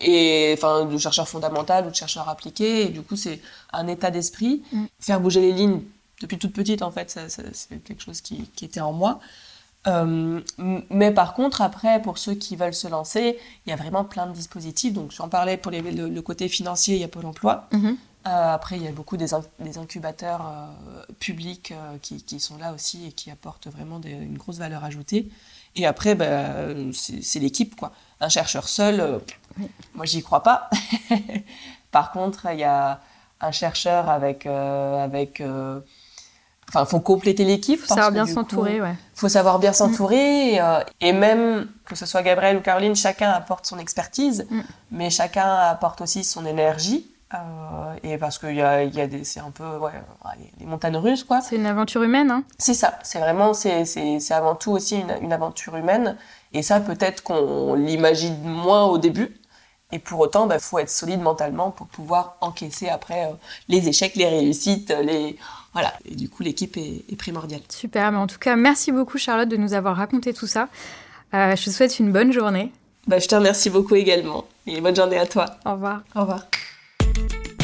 et 0.04 0.54
enfin 0.58 0.86
de 0.86 0.98
chercheur 0.98 1.28
fondamental 1.28 1.88
ou 1.88 1.90
de 1.90 1.96
chercheur 1.96 2.28
appliqué 2.30 2.84
et 2.86 2.90
du 2.90 3.02
coup 3.02 3.16
c'est 3.16 3.40
un 3.74 3.88
état 3.88 4.12
d'esprit. 4.12 4.64
Mm. 4.72 4.86
faire 5.00 5.20
bouger 5.20 5.42
les 5.42 5.52
lignes 5.52 5.82
depuis 6.20 6.38
toute 6.38 6.54
petite 6.54 6.82
en 6.82 6.92
fait 6.92 7.10
ça, 7.10 7.22
c'est 7.30 7.84
quelque 7.84 8.02
chose 8.02 8.22
qui, 8.22 8.50
qui, 8.56 8.66
était 8.66 8.82
en 8.82 8.94
moi. 8.94 9.20
Euh, 9.88 10.40
mais 10.92 11.12
par 11.12 11.34
contre 11.34 11.62
après 11.62 12.00
pour 12.04 12.20
ceux 12.20 12.36
qui 12.36 12.56
veulent 12.56 12.76
se 12.76 12.88
lancer 12.88 13.40
il 13.66 13.72
y 13.72 13.74
a 13.74 13.76
vraiment 13.76 14.06
plein 14.06 14.28
de 14.28 14.34
dispositifs. 14.34 14.94
Donc 14.94 15.12
j'en 15.12 15.30
parlais 15.30 15.58
pour 15.58 15.72
les, 15.72 15.82
le, 15.82 16.22
côté 16.22 16.48
financier 16.48 16.96
il 16.96 17.02
y 17.02 17.04
a 17.04 17.08
Pôle 17.08 17.26
Emploi. 17.26 17.68
Mm-hmm. 17.72 17.96
euh, 18.28 18.54
après 18.54 18.78
il 18.78 18.84
y 18.84 18.88
a 18.88 18.92
beaucoup 18.92 19.18
des, 19.18 19.28
des 19.60 19.78
incubateurs 19.78 20.48
euh, 20.48 21.14
publics 21.20 21.74
qui, 22.02 22.24
qui, 22.24 22.40
sont 22.40 22.58
là 22.58 22.74
aussi 22.74 23.08
et 23.08 23.12
qui 23.12 23.32
apportent 23.32 23.68
vraiment 23.68 24.00
une 24.04 24.38
grosse 24.38 24.58
valeur 24.58 24.84
ajoutée. 24.84 25.30
Et 25.76 25.86
après 25.88 26.14
bah, 26.14 26.68
c'est 26.94 27.40
l'équipe 27.40 27.76
quoi. 27.76 27.92
Un 28.20 28.30
chercheur 28.30 28.70
seul 28.70 29.20
moi, 29.96 30.06
j'y 30.06 30.24
crois 30.24 30.44
pas. 30.44 30.70
Par 31.92 32.12
contre, 32.12 32.48
il 32.52 32.60
y 32.60 32.64
a 32.64 33.00
un 33.42 33.52
chercheur 33.52 34.10
avec. 34.10 34.46
Euh, 34.46 35.04
avec 35.04 35.42
euh, 35.42 35.80
Enfin, 36.70 36.86
il 36.86 36.90
faut 36.90 37.02
compléter 37.02 37.44
l'équipe. 37.44 37.82
Il 37.84 37.86
faut 37.86 37.96
savoir 37.96 38.14
bien 38.14 38.26
s'entourer, 38.26 38.80
ouais. 38.80 38.96
faut 39.14 39.28
savoir 39.28 39.60
bien 39.60 39.74
s'entourer. 39.74 40.54
Et, 40.54 40.62
euh, 40.62 40.80
et, 41.02 41.12
même, 41.12 41.68
que 41.84 41.96
ce 41.96 42.06
soit 42.06 42.22
Gabriel 42.22 42.56
ou 42.56 42.62
Caroline, 42.62 42.96
chacun 42.96 43.30
apporte 43.30 43.66
son 43.66 43.78
expertise, 43.78 44.48
mm. 44.50 44.62
mais 44.92 45.10
chacun 45.10 45.54
apporte 45.54 46.00
aussi 46.00 46.24
son 46.24 46.46
énergie. 46.46 47.12
et 48.04 48.18
parce 48.18 48.40
qu'il 48.40 48.56
y 48.56 48.62
a, 48.62 48.86
y 48.86 49.02
a 49.02 49.08
des, 49.08 49.26
c'est 49.26 49.42
un 49.42 49.52
peu, 49.52 49.66
ouais, 49.80 49.92
des 50.60 50.66
montagnes 50.66 50.96
russes, 50.96 51.26
quoi. 51.26 51.42
C'est 51.42 51.58
une 51.58 51.66
aventure 51.66 52.04
humaine, 52.04 52.32
hein 52.32 52.46
C'est 52.58 52.74
ça. 52.74 53.00
C'est 53.04 53.20
vraiment, 53.20 53.54
c'est, 53.54 53.84
c'est, 53.84 54.34
avant 54.34 54.56
tout 54.56 54.72
aussi 54.72 54.98
une, 54.98 55.14
une 55.22 55.34
aventure 55.34 55.76
humaine. 55.76 56.16
Et 56.54 56.62
ça, 56.62 56.80
peut-être 56.80 57.22
qu'on 57.22 57.74
l'imagine 57.74 58.42
moins 58.44 58.86
au 58.86 58.98
début. 58.98 59.41
Et 59.92 60.00
pour 60.00 60.20
autant, 60.20 60.46
il 60.46 60.50
bah, 60.50 60.60
faut 60.60 60.80
être 60.80 60.90
solide 60.90 61.22
mentalement 61.22 61.72
pour 61.72 61.88
pouvoir 61.88 62.38
encaisser 62.42 62.90
après 62.90 63.26
euh, 63.26 63.34
les 63.68 63.88
échecs, 63.88 64.16
les 64.16 64.28
réussites, 64.28 64.94
les 65.04 65.38
voilà. 65.74 65.94
Et 66.06 66.16
du 66.16 66.30
coup, 66.30 66.44
l'équipe 66.44 66.78
est, 66.78 67.16
primordiale. 67.16 67.62
Super. 67.70 68.12
Mais 68.12 68.18
en 68.18 68.28
tout 68.28 68.40
cas, 68.40 68.56
merci 68.56 68.92
beaucoup 68.92 69.18
Charlotte 69.18 69.50
de 69.50 69.58
nous 69.58 69.74
avoir 69.74 69.96
raconté 69.96 70.34
tout 70.34 70.48
ça. 70.48 70.68
Euh, 71.34 71.56
je 71.56 71.66
te 71.66 71.70
souhaite 71.70 72.00
une 72.00 72.12
bonne 72.12 72.32
journée. 72.32 72.72
Bah, 73.08 73.20
je 73.20 73.28
te 73.28 73.36
remercie 73.36 73.70
beaucoup 73.70 73.96
également. 73.96 74.46
Et 74.68 74.82
bonne 74.82 74.96
journée 74.96 75.18
à 75.18 75.26
toi. 75.26 75.46
Au 75.66 75.74
revoir. 75.74 76.02
Au 76.16 76.22
revoir. 76.22 76.46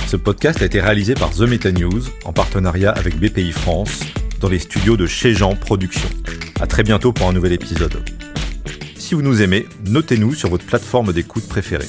Ce 0.07 0.15
podcast 0.15 0.61
a 0.61 0.65
été 0.65 0.79
réalisé 0.79 1.15
par 1.15 1.31
The 1.31 1.41
Meta 1.41 1.71
News 1.71 2.01
en 2.23 2.31
partenariat 2.31 2.91
avec 2.91 3.19
BPI 3.19 3.51
France 3.51 3.99
dans 4.39 4.49
les 4.49 4.59
studios 4.59 4.95
de 4.95 5.05
Chez 5.05 5.33
Jean 5.33 5.55
Productions. 5.55 6.09
À 6.61 6.67
très 6.67 6.83
bientôt 6.83 7.11
pour 7.11 7.27
un 7.27 7.33
nouvel 7.33 7.51
épisode. 7.51 8.03
Si 8.97 9.15
vous 9.15 9.21
nous 9.21 9.41
aimez, 9.41 9.67
notez-nous 9.85 10.33
sur 10.33 10.49
votre 10.49 10.65
plateforme 10.65 11.11
d'écoute 11.11 11.47
préférée. 11.47 11.87